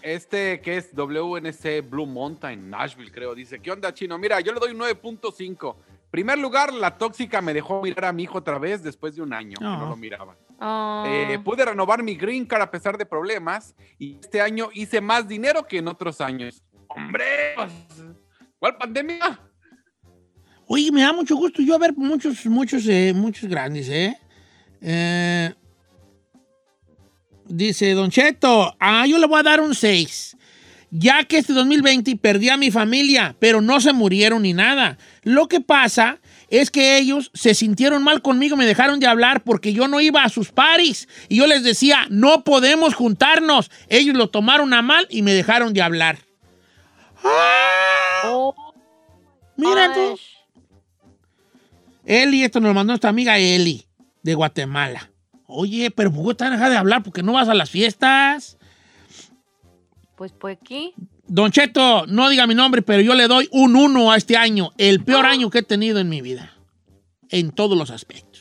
[0.01, 3.33] Este que es WNC Blue Mountain, Nashville, creo.
[3.35, 4.17] Dice, ¿qué onda, chino?
[4.17, 5.75] Mira, yo le doy 9.5.
[6.11, 9.31] Primer lugar, la tóxica me dejó mirar a mi hijo otra vez después de un
[9.33, 9.77] año que Ah.
[9.79, 10.35] no lo miraba.
[10.59, 11.05] Ah.
[11.07, 15.27] Eh, pude renovar mi green card a pesar de problemas y este año hice más
[15.27, 16.61] dinero que en otros años.
[16.87, 17.23] ¡Hombre!
[17.55, 17.71] pues,
[18.59, 19.39] ¿Cuál pandemia?
[20.73, 24.17] Oye, me da mucho gusto yo ver muchos, muchos, eh, muchos grandes, ¿eh?
[24.81, 25.53] Eh,
[27.45, 30.35] Dice Don Cheto, ah, yo le voy a dar un 6.
[30.89, 34.97] Ya que este 2020 perdí a mi familia, pero no se murieron ni nada.
[35.21, 36.19] Lo que pasa
[36.49, 40.23] es que ellos se sintieron mal conmigo, me dejaron de hablar porque yo no iba
[40.23, 41.07] a sus paris.
[41.29, 43.69] Y yo les decía, no podemos juntarnos.
[43.89, 46.17] Ellos lo tomaron a mal y me dejaron de hablar.
[47.23, 48.21] ¡Ah!
[48.25, 48.55] Oh,
[49.55, 50.17] Mira tú.
[52.05, 53.85] Eli, esto nos lo mandó nuestra amiga Eli,
[54.21, 55.09] de Guatemala.
[55.47, 57.03] Oye, pero ¿por qué están dejando de hablar?
[57.03, 58.57] ¿Por qué no vas a las fiestas?
[60.15, 60.93] Pues pues aquí.
[61.27, 64.71] Don Cheto, no diga mi nombre, pero yo le doy un 1 a este año.
[64.77, 66.53] El peor año que he tenido en mi vida.
[67.29, 68.33] En todos los aspectos.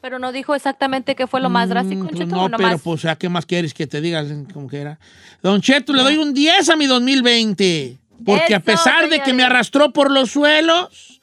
[0.00, 2.78] Pero no dijo exactamente qué fue lo más drástico, Mm, Don pues Cheto, no, pero
[2.78, 4.98] pues, ¿a qué más quieres que te digas como que era?
[5.42, 7.98] Don Cheto, le doy un 10 a mi 2020.
[8.24, 11.19] Porque a pesar de que me arrastró por los suelos,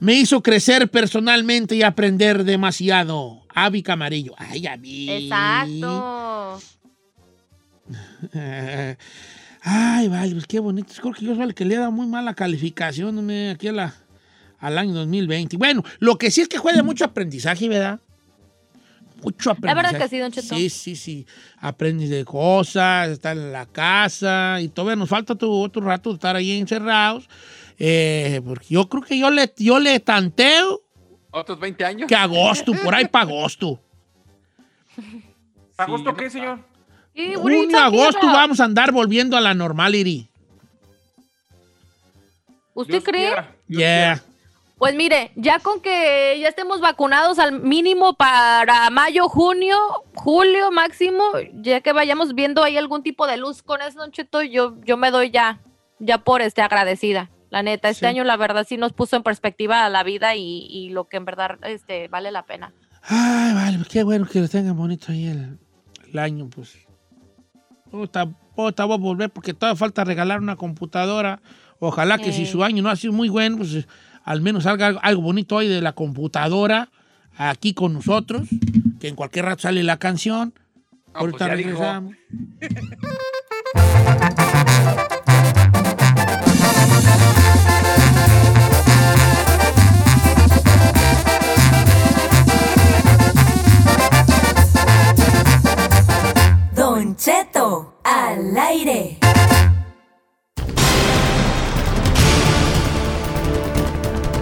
[0.00, 3.42] me hizo crecer personalmente y aprender demasiado.
[3.54, 4.34] Avi Camarillo.
[4.38, 5.10] Ay, Avi.
[5.10, 6.60] Exacto.
[9.62, 10.92] Ay, vale, pues qué bonito.
[11.00, 13.94] Creo que yo soy el que le da muy mala calificación aquí a la-
[14.60, 15.56] al año 2020.
[15.56, 18.00] Bueno, lo que sí es que juega mucho aprendizaje, ¿verdad?
[19.22, 19.92] Mucho La aprendizaje.
[19.92, 20.54] verdad que sí, Don Cheto.
[20.56, 21.26] Sí, sí, sí.
[21.58, 26.14] Aprendes de cosas, estar en la casa y todavía nos falta tu- otro rato de
[26.14, 27.28] estar ahí encerrados.
[27.78, 30.82] Eh, porque yo creo que yo le, yo le tanteo
[31.30, 32.08] ¿Otros 20 años?
[32.08, 33.80] que agosto, por ahí para agosto.
[35.76, 36.58] ¿Agosto Sí, qué, señor?
[37.14, 40.28] Junio, ahorita, agosto vamos a andar volviendo a la normality.
[42.74, 43.26] ¿Usted Dios cree?
[43.26, 43.78] quiera, Yeah.
[44.20, 44.24] quiera.
[44.78, 49.76] Pues mire, ya con que ya estemos vacunados al mínimo para mayo, junio,
[50.14, 51.22] julio máximo,
[51.54, 55.10] ya que vayamos viendo ahí algún tipo de luz con eso, Cheto, yo, yo me
[55.10, 55.60] doy ya,
[55.98, 57.28] ya por este agradecida.
[57.50, 58.06] La neta, este Sí.
[58.06, 61.24] año la verdad sí nos puso en perspectiva la vida y, y lo que en
[61.24, 62.72] verdad este, vale la pena.
[63.02, 65.58] Ay, vale, qué bueno que lo tengan bonito ahí el,
[66.12, 66.76] el año, pues.
[67.90, 71.40] Puta, puta, voy a volver porque todavía falta regalar una computadora.
[71.80, 72.46] Ojalá que si Eh.
[72.46, 73.86] su año no ha sido muy bueno, pues
[74.28, 76.90] al menos salga algo, algo bonito hoy de la computadora
[77.38, 78.46] aquí con nosotros,
[79.00, 80.52] que en cualquier rato sale la canción.
[81.14, 81.70] Ah, Ahorita pues ya dijo.
[81.70, 82.14] regresamos.
[96.74, 99.18] Don Cheto, al aire.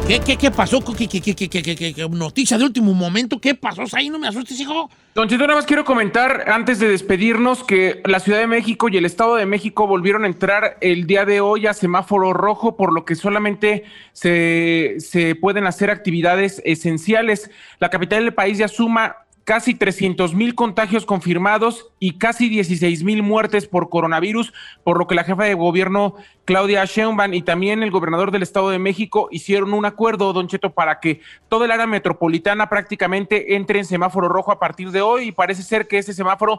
[0.07, 0.81] ¿Qué, qué, qué pasó?
[0.81, 3.41] ¿Qué, qué, qué, noticia de último momento?
[3.41, 3.83] ¿Qué pasó?
[3.93, 4.89] Ahí no me asustes, hijo.
[5.17, 8.97] Don Cheto, nada más quiero comentar antes de despedirnos que la Ciudad de México y
[8.99, 12.93] el Estado de México volvieron a entrar el día de hoy a semáforo rojo, por
[12.93, 13.83] lo que solamente
[14.13, 17.51] se, se pueden hacer actividades esenciales.
[17.81, 23.23] La capital del país ya suma casi 300 mil contagios confirmados y casi 16 mil
[23.23, 27.93] muertes por coronavirus, por lo que la jefa de gobierno Claudia Sheinbaum y también el
[27.93, 31.87] gobernador del Estado de México hicieron un acuerdo, Don Cheto, para que toda el área
[31.87, 36.13] metropolitana prácticamente entre en semáforo rojo a partir de hoy y parece ser que ese
[36.13, 36.59] semáforo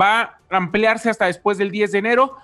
[0.00, 2.36] va a ampliarse hasta después del 10 de enero.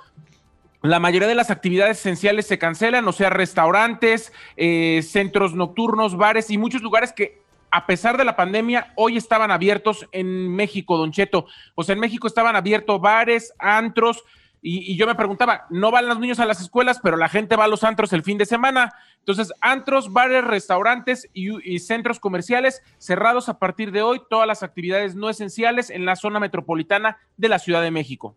[0.82, 6.50] La mayoría de las actividades esenciales se cancelan, o sea, restaurantes, eh, centros nocturnos, bares
[6.50, 7.43] y muchos lugares que
[7.76, 11.46] a pesar de la pandemia, hoy estaban abiertos en México, Don Cheto.
[11.74, 14.22] O sea, en México estaban abiertos bares, antros,
[14.66, 17.54] Y, y yo me preguntaba, no van los niños a las escuelas, pero la gente
[17.54, 18.94] va a los antros el fin de semana.
[19.18, 24.62] Entonces, antros, bares, restaurantes y, y centros comerciales cerrados a partir de hoy, todas las
[24.62, 28.34] actividades no esenciales en la zona metropolitana de la Ciudad de México.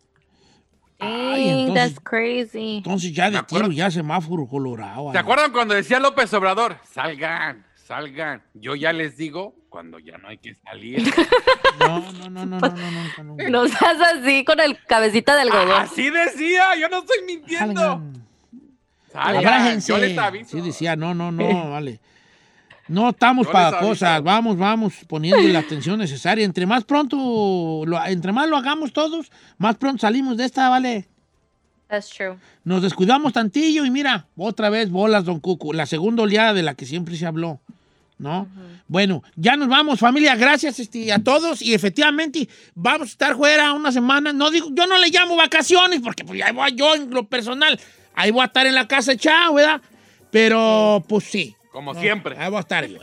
[1.00, 2.76] Ay, entonces- that's crazy.
[2.78, 5.12] Entonces ya de tiro, ya semáforo colorado.
[5.12, 6.76] ¿Se acuerdan cuando decía López Obrador?
[6.82, 8.42] Salgan, salgan.
[8.52, 11.02] Yo ya les digo cuando ya no hay que salir.
[11.78, 13.36] No, no, no, no, no, no, no.
[13.36, 13.50] no.
[13.50, 15.82] Nos así con el cabecita del ah, algodón.
[15.82, 18.02] Así decía, yo no estoy mintiendo.
[19.12, 19.44] Salgan.
[19.44, 19.80] salgan.
[19.80, 20.56] Yo les aviso.
[20.56, 22.00] Sí decía, no, no, no, vale.
[22.88, 26.44] No estamos para cosas, vamos, vamos poniendo la atención necesaria.
[26.44, 31.06] Entre más pronto, lo, entre más lo hagamos todos, más pronto salimos de esta, ¿vale?
[31.86, 32.38] That's true.
[32.64, 36.74] Nos descuidamos tantillo y mira, otra vez bolas, don Cucu, la segunda oleada de la
[36.74, 37.60] que siempre se habló.
[38.18, 38.48] ¿No?
[38.88, 43.72] Bueno, ya nos vamos, familia, gracias este, a todos y efectivamente vamos a estar fuera
[43.72, 44.32] una semana.
[44.32, 47.78] No digo, yo no le llamo vacaciones porque pues ahí voy yo en lo personal,
[48.14, 49.80] ahí voy a estar en la casa echado, ¿verdad?
[50.30, 51.54] Pero pues sí.
[51.72, 52.36] Como No, siempre.
[52.38, 52.98] Ahí voy a estar yo.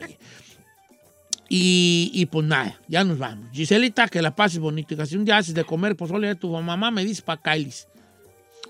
[1.47, 3.49] Y, y pues nada, ya nos vamos.
[3.53, 4.93] Giselita, que la pases bonito.
[4.93, 7.41] Y que si un día haces de comer pozole de tu mamá, me dice para
[7.41, 7.87] Kailis.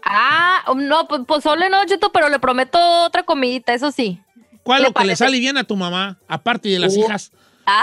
[0.03, 4.21] Ah, no, pues pozole no, Cheto, pero le prometo otra comidita, eso sí.
[4.65, 6.17] ¿Cuál es ¿Le lo que le sale bien a tu mamá?
[6.27, 6.99] Aparte de las Uh.
[7.05, 7.31] hijas.
[7.67, 7.81] Ah,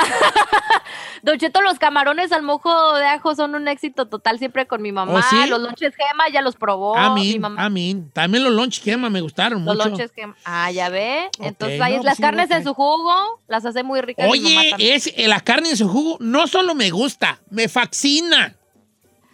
[1.25, 4.93] Don Cheto, los camarones al mojo de ajo son un éxito total siempre con mi
[4.93, 5.13] mamá.
[5.13, 5.49] ¿Oh, sí?
[5.49, 6.95] Los lonches gema ya los probó.
[6.95, 7.65] mamá.
[7.65, 8.09] amín.
[8.13, 9.89] También los lunch quema me gustaron Los mucho.
[9.89, 10.37] lonches gema.
[10.45, 11.29] Ah, ya ve.
[11.41, 13.13] Entonces ahí no, las sí, carnes en su jugo
[13.49, 14.25] las hace muy ricas.
[14.25, 18.55] mamá Oye, es, eh, la carne en su jugo no solo me gusta, me fascina.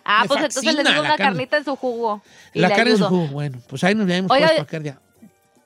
[0.03, 1.24] Ah, me pues entonces le digo una carne.
[1.24, 2.22] carnita en su jugo.
[2.55, 4.94] y La carne en su jugo, bueno, pues ahí nos vemos Oiga, pues.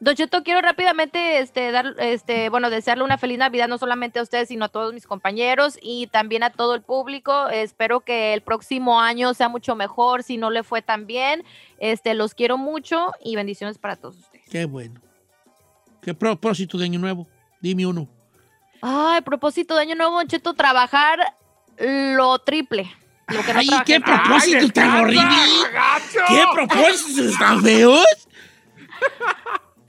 [0.02, 4.22] Don Cheto, quiero rápidamente este, dar, este, bueno, desearle una feliz Navidad no solamente a
[4.22, 7.48] ustedes, sino a todos mis compañeros y también a todo el público.
[7.50, 11.44] Espero que el próximo año sea mucho mejor, si no le fue tan bien.
[11.78, 14.44] Este, los quiero mucho y bendiciones para todos ustedes.
[14.50, 15.00] Qué bueno.
[16.00, 17.28] ¿Qué propósito de año nuevo?
[17.60, 18.08] Dime uno.
[18.80, 21.20] Ay, propósito de año nuevo, Don Cheto, trabajar
[21.78, 22.92] lo triple.
[23.28, 24.24] Lo que no Ay, qué en nada.
[24.24, 25.36] propósito tan horrible.
[26.26, 28.04] ¿Qué propósitos tan feos?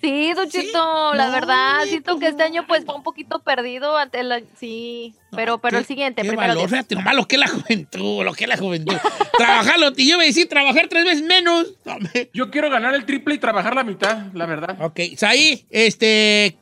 [0.03, 3.95] Sí, Don Cheto, la No, verdad, siento que este año pues fue un poquito perdido
[3.97, 7.39] ante la, sí, pero pero el siguiente, Qué primero valor, fíjate nomás lo que es
[7.39, 8.95] la juventud, lo que es la juventud.
[9.37, 11.73] Trabajarlo, y yo me decía trabajar tres veces menos.
[11.85, 14.75] No, me- Yo quiero ganar el triple y trabajar la mitad, la verdad.
[14.81, 16.57] Ok, Saí, este,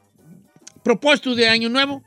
[0.84, 2.04] propósito de año nuevo.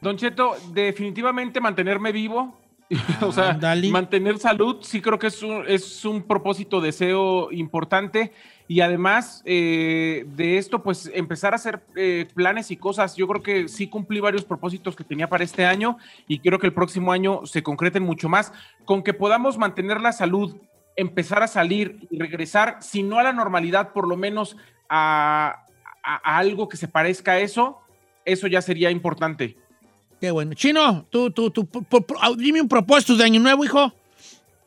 [0.00, 2.56] Don Cheto, definitivamente mantenerme vivo.
[3.22, 3.54] o sea,
[3.90, 8.32] mantener salud, sí creo que es un, es un propósito, deseo importante.
[8.68, 13.14] Y además eh, de esto, pues empezar a hacer eh, planes y cosas.
[13.16, 16.66] Yo creo que sí cumplí varios propósitos que tenía para este año y quiero que
[16.66, 18.52] el próximo año se concreten mucho más.
[18.84, 20.56] Con que podamos mantener la salud,
[20.96, 24.56] empezar a salir y regresar, si no a la normalidad, por lo menos
[24.88, 25.64] a,
[26.02, 27.78] a- a algo que se parezca a eso,
[28.24, 29.56] eso ya sería importante.
[30.20, 30.54] Qué bueno.
[30.54, 33.92] Chino, tú, tú, tú, pu- pu- pu- dime un propósito de año nuevo, hijo.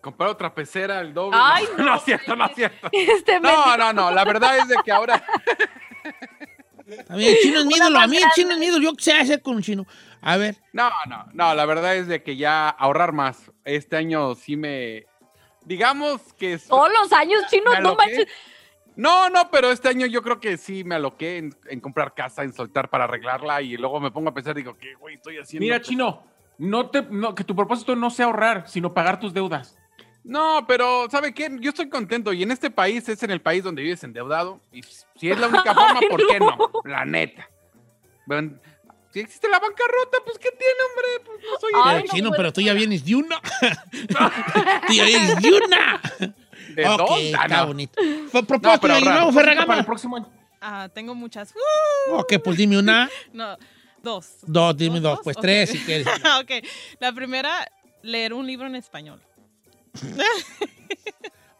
[0.02, 1.38] Comprar otra pecera, el doble.
[1.42, 2.90] Ay, no, no, no es cierto, no es cierto.
[2.92, 4.12] Este No, no, no.
[4.12, 5.24] La verdad es de que ahora.
[7.08, 8.84] A ver, el chino es mi ídolo, a mí el chino es mi ídolo.
[8.84, 9.86] Yo qué sé hacer con un chino.
[10.22, 11.54] A ver, No, no, no.
[11.54, 13.52] La verdad es de que ya ahorrar más.
[13.64, 15.06] Este año sí me.
[15.66, 16.54] Digamos que.
[16.54, 18.28] es- Todos los años, chino, no manches.
[19.00, 22.44] No, no, pero este año yo creo que sí me aloqué en, en comprar casa,
[22.44, 25.64] en soltar para arreglarla y luego me pongo a pensar, digo, ¿qué güey estoy haciendo?
[25.64, 26.22] Mira, Chino,
[26.58, 29.78] no te, no, que tu propósito no sea ahorrar, sino pagar tus deudas.
[30.26, 31.50] No, pero ¿sabe qué?
[31.62, 34.84] Yo estoy contento y en este país es en el país donde vives endeudado y
[34.84, 36.58] si es la única forma, ¿por qué no?
[36.84, 37.50] La neta.
[38.26, 38.60] Bueno,
[39.12, 41.26] si existe la bancarrota, pues ¿qué tiene, hombre?
[41.26, 43.40] Pues no soy Ay, no chino, pero tú ya vienes de una.
[44.88, 46.02] tú ya vienes de una.
[46.76, 47.10] de dos.
[47.38, 47.68] Ah, está no.
[47.68, 48.02] bonito.
[48.32, 49.34] Fue propósito pero de año ahorrar.
[49.56, 50.30] nuevo, Para el próximo año.
[50.62, 51.54] Ah, tengo muchas.
[52.12, 53.10] Ok, pues dime una.
[53.34, 53.58] No,
[54.04, 54.28] dos.
[54.46, 55.20] Dos, dime dos.
[55.24, 56.08] Pues tres si quieres.
[56.42, 56.52] ok.
[57.00, 57.52] La primera,
[58.02, 59.22] leer un libro en español.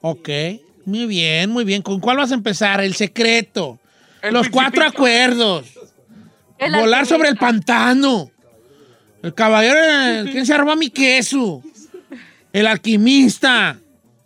[0.02, 0.30] Ok.
[0.86, 1.82] Muy bien, muy bien.
[1.82, 2.82] ¿Con cuál vas a empezar?
[2.82, 3.80] El secreto.
[4.22, 5.68] El Los cuatro acuerdos.
[6.58, 7.06] El Volar alquimista.
[7.06, 8.32] sobre el pantano.
[9.22, 9.78] El caballero.
[9.78, 11.62] el- ¿Quién se robó mi queso?
[12.54, 13.78] El alquimista.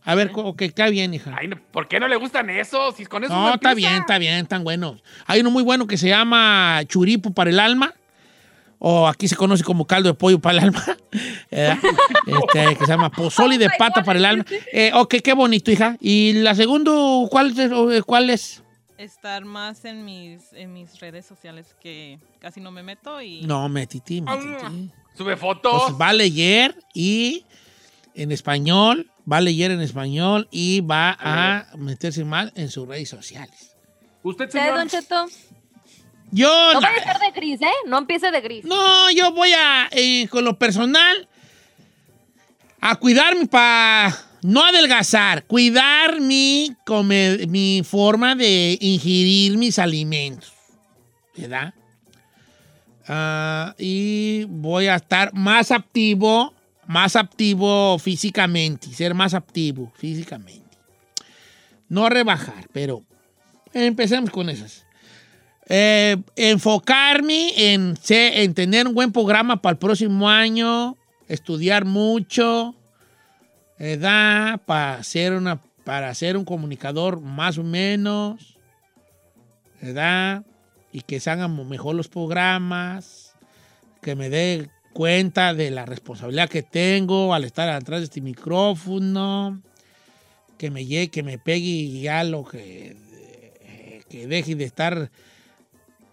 [0.05, 1.35] A ver, ok, está bien, hija.
[1.39, 2.95] Ay, ¿por qué no le gustan esos?
[2.95, 5.01] Si con eso No, está bien, está bien, están buenos.
[5.25, 7.93] Hay uno muy bueno que se llama churipo para el alma,
[8.79, 10.83] o aquí se conoce como caldo de pollo para el alma,
[11.49, 11.77] ¿verdad?
[12.25, 14.45] Este, que se llama pozole de pata para el alma.
[14.73, 15.95] Eh, ok, qué bonito, hija.
[16.01, 16.91] ¿Y la segunda,
[17.29, 18.61] cuál, es- o, cuál es?
[18.97, 23.67] Estar más en mis, en mis redes sociales que casi no me meto y No,
[23.69, 24.91] metiti, metiti.
[25.17, 25.73] Sube fotos.
[25.73, 27.45] Entonces va a leer y
[28.15, 33.09] en español va a leer en español y va a meterse más en sus redes
[33.09, 33.75] sociales.
[34.23, 34.77] ¿Usted, ¿Usted, señor?
[34.77, 35.25] Don Cheto?
[36.31, 37.67] Yo, No vaya a ser de gris, ¿eh?
[37.87, 38.65] No empiece de gris.
[38.65, 41.27] no, yo voy a, eh, con lo personal,
[42.81, 50.51] a cuidarme para no adelgazar, cuidar mi, come- mi forma de ingerir mis alimentos,
[51.37, 51.73] ¿verdad?
[53.07, 56.53] Ah, y voy a estar más activo,
[56.87, 60.77] más activo físicamente, ser más activo físicamente.
[61.89, 63.03] No rebajar, pero
[63.73, 64.85] empecemos con esas.
[65.67, 72.75] Eh, enfocarme en, en tener un buen programa para el próximo año, estudiar mucho,
[73.79, 74.61] ¿verdad?
[74.65, 78.57] Para ser, una, para ser un comunicador más o menos,
[79.81, 80.43] ¿verdad?
[80.91, 83.33] Y que se hagan mejor los programas,
[84.01, 89.61] que me dé cuenta de la responsabilidad que tengo al estar atrás de este micrófono,
[90.57, 92.95] que me llegue, que me pegue ya lo que,
[94.09, 95.09] que deje de estar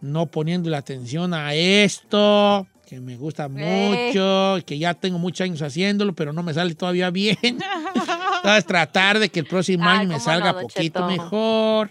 [0.01, 5.62] no poniendo la atención a esto, que me gusta mucho, que ya tengo muchos años
[5.62, 7.37] haciéndolo, pero no me sale todavía bien.
[8.37, 11.07] Entonces, tratar de que el próximo Ay, año me salga no, poquito Cheto.
[11.07, 11.91] mejor.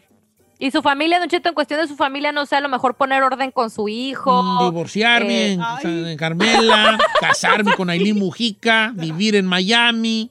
[0.62, 2.96] Y su familia, Don Cheto, en cuestión de su familia, no sé, a lo mejor
[2.96, 4.44] poner orden con su hijo.
[4.44, 10.30] Mm, divorciarme Eh, en, en Carmela, casarme con Aileen Mujica, vivir en Miami,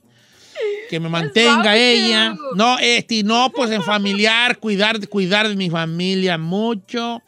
[0.91, 2.35] que me mantenga ella.
[2.55, 7.23] No, este, no, pues en familiar, cuidar, cuidar de mi familia mucho.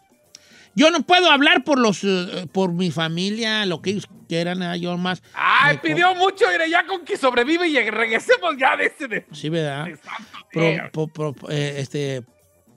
[0.74, 4.78] Yo no puedo hablar por los, eh, por mi familia, lo que ellos quieran, eh,
[4.78, 5.22] yo más.
[5.34, 9.26] Ay, pidió mucho, mira, ya con que sobrevive y regresemos ya de ese de...
[9.32, 9.86] Sí, ¿verdad?
[9.86, 10.90] de santo Pro- Dios.
[10.92, 12.22] po- pro- eh, este,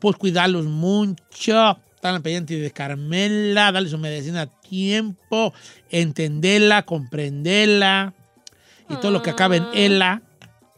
[0.04, 5.54] pues cuidarlos mucho, estar al pendiente de Carmela, darle su medicina a tiempo,
[5.89, 8.14] entenderla, comprenderla
[8.89, 10.22] y todo lo que acaba en ella.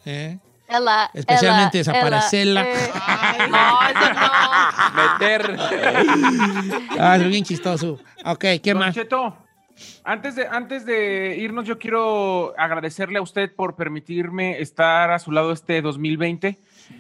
[0.06, 0.38] ¿eh?
[0.68, 2.70] Ela, Especialmente ela, desaparecerla.
[2.70, 3.50] ela, eh.
[3.50, 5.18] No, eso no.
[5.18, 5.58] Meter.
[7.00, 8.00] Ah, es bien chistoso.
[8.26, 8.94] Ok, ¿qué Don más?
[8.94, 9.36] Cheto,
[10.04, 15.32] antes de, antes de irnos, yo quiero agradecerle a usted por permitirme estar a su
[15.32, 16.60] lado este 2020.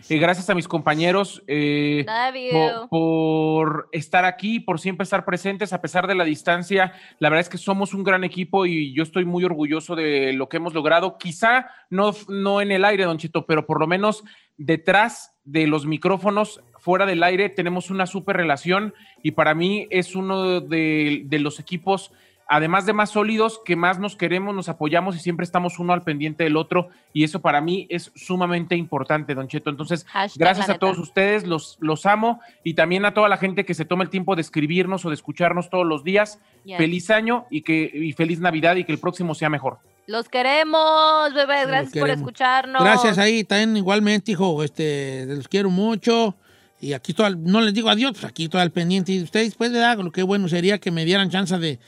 [0.10, 2.06] Gracias a mis compañeros eh,
[2.52, 6.94] por, por estar aquí, por siempre estar presentes a pesar de la distancia.
[7.20, 10.50] La verdad es que somos un gran equipo y yo estoy muy orgulloso de lo
[10.50, 11.18] que hemos logrado.
[11.18, 14.24] Quizá no, no en el aire, Don Cheto, pero por lo menos
[14.58, 20.16] detrás de los micrófonos, fuera del aire, tenemos una súper relación y para mí es
[20.16, 22.12] uno de, de los equipos,
[22.48, 26.04] además de más sólidos, que más nos queremos, nos apoyamos y siempre estamos uno al
[26.04, 29.70] pendiente del otro y eso para mí es sumamente importante, Don Cheto.
[29.70, 33.66] Entonces, Hashtag gracias a todos ustedes, los, los amo y también a toda la gente
[33.66, 36.40] que se toma el tiempo de escribirnos o de escucharnos todos los días.
[36.64, 36.78] Yes.
[36.78, 39.80] Feliz año y, que, y feliz Navidad y que el próximo sea mejor.
[40.08, 41.68] Los queremos, bebés.
[41.68, 42.84] Gracias por escucharnos.
[42.84, 44.64] Gracias ahí, también igualmente, hijo.
[44.64, 46.36] Este, los quiero mucho.
[46.80, 49.56] Y aquí todo, al- no les digo adiós, pues aquí todo al pendiente de ustedes,
[49.56, 49.98] pues, ¿verdad?
[49.98, 51.80] Lo que bueno sería que me dieran chance de,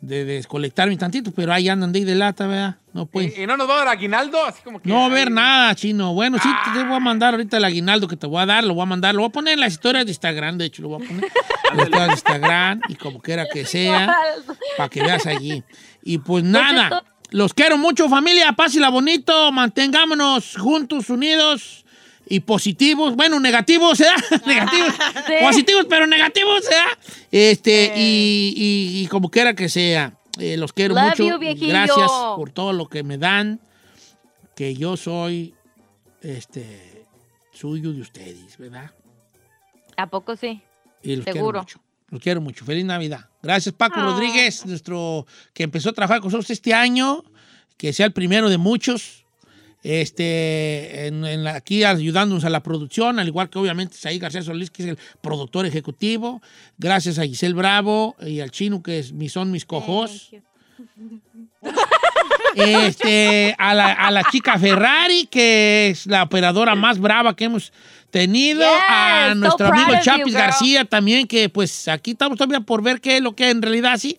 [0.00, 2.76] de desconectarme tantito, pero ahí andan de ahí de lata, ¿verdad?
[2.92, 3.36] No pues.
[3.36, 4.44] ¿Y, y no nos va a dar aguinaldo?
[4.44, 4.88] Así como que...
[4.88, 6.14] No ay, ver nada, chino.
[6.14, 8.74] Bueno, sí, te voy a mandar ahorita el aguinaldo que te voy a dar, lo
[8.74, 10.88] voy a mandar, lo voy a poner en las historias de Instagram, de hecho, lo
[10.88, 11.30] voy a poner en
[11.76, 14.16] las historias de Instagram y como quiera que sea,
[14.76, 15.62] para que veas allí.
[16.02, 21.84] Y pues nada, los quiero mucho, familia, pásela bonito, mantengámonos juntos, unidos
[22.30, 24.14] y positivos, bueno, negativos, ¿verdad?
[24.46, 24.94] negativos,
[25.26, 25.32] Sí.
[25.42, 26.98] positivos, pero negativos, ¿verdad?
[27.30, 31.24] Este, y, y- y como quiera que sea, eh, los quiero Love mucho.
[31.28, 31.66] you.
[31.68, 33.60] Gracias por todo lo que me dan,
[34.56, 35.54] que yo soy,
[36.22, 37.04] este,
[37.52, 38.90] suyo de ustedes, ¿verdad?
[39.96, 40.62] ¿A poco sí?
[41.02, 41.42] Y los Seguro.
[41.42, 41.80] quiero mucho.
[42.10, 42.64] Los quiero mucho.
[42.64, 43.28] Feliz Navidad.
[43.42, 44.04] Gracias, Paco Ah.
[44.04, 47.22] Rodríguez, nuestro que empezó a trabajar con nosotros este año.
[47.76, 49.24] Que sea el primero de muchos.
[49.82, 54.42] Este, en, en la- aquí ayudándonos a la producción, al igual que obviamente Saí García
[54.42, 56.42] Solís, que es el productor ejecutivo.
[56.78, 60.30] Gracias a Giselle Bravo y al chino, que es, mi- son mis cojos.
[62.54, 67.72] Este, a la, a la chica Ferrari, que es la operadora más brava que hemos
[68.10, 68.60] tenido.
[68.62, 70.34] Yes, a nuestro amigo you, Chapis.
[70.34, 73.96] García también, que pues aquí estamos todavía por ver qué es lo que en realidad
[73.98, 74.18] sí.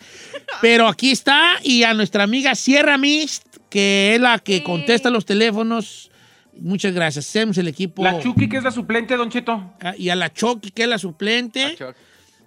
[0.61, 1.55] Pero aquí está.
[1.61, 4.63] Y a nuestra amiga Sierra Mist, que es la que Sí.
[4.63, 6.11] contesta los teléfonos.
[6.59, 7.27] Muchas gracias.
[7.27, 8.03] Hacemos el equipo.
[8.03, 9.73] La Chucky, que es la suplente, Don Cheto.
[9.81, 11.75] Ah, Y a la Chucky, que es la suplente.
[11.77, 11.95] Chuck.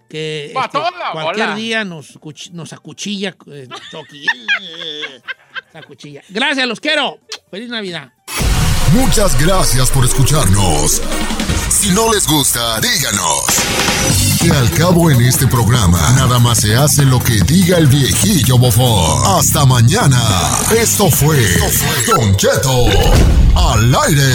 [0.09, 1.57] Que este, toda, cualquier hola.
[1.57, 2.19] día nos,
[2.53, 3.35] nos acuchilla.
[3.51, 4.25] eh, Chucky.
[5.75, 6.23] Acuchilla.
[6.29, 7.19] Gracias, los quiero.
[7.51, 8.13] Feliz Navidad.
[8.93, 11.03] Muchas gracias por escucharnos.
[11.85, 13.45] Si no les gusta, díganos.
[14.41, 18.57] Que al cabo en este programa, nada más se hace lo que diga el viejillo
[18.57, 19.39] bofón.
[19.39, 20.19] Hasta mañana.
[20.75, 21.37] Esto fue
[22.07, 22.87] Don Cheto
[23.55, 24.33] al aire.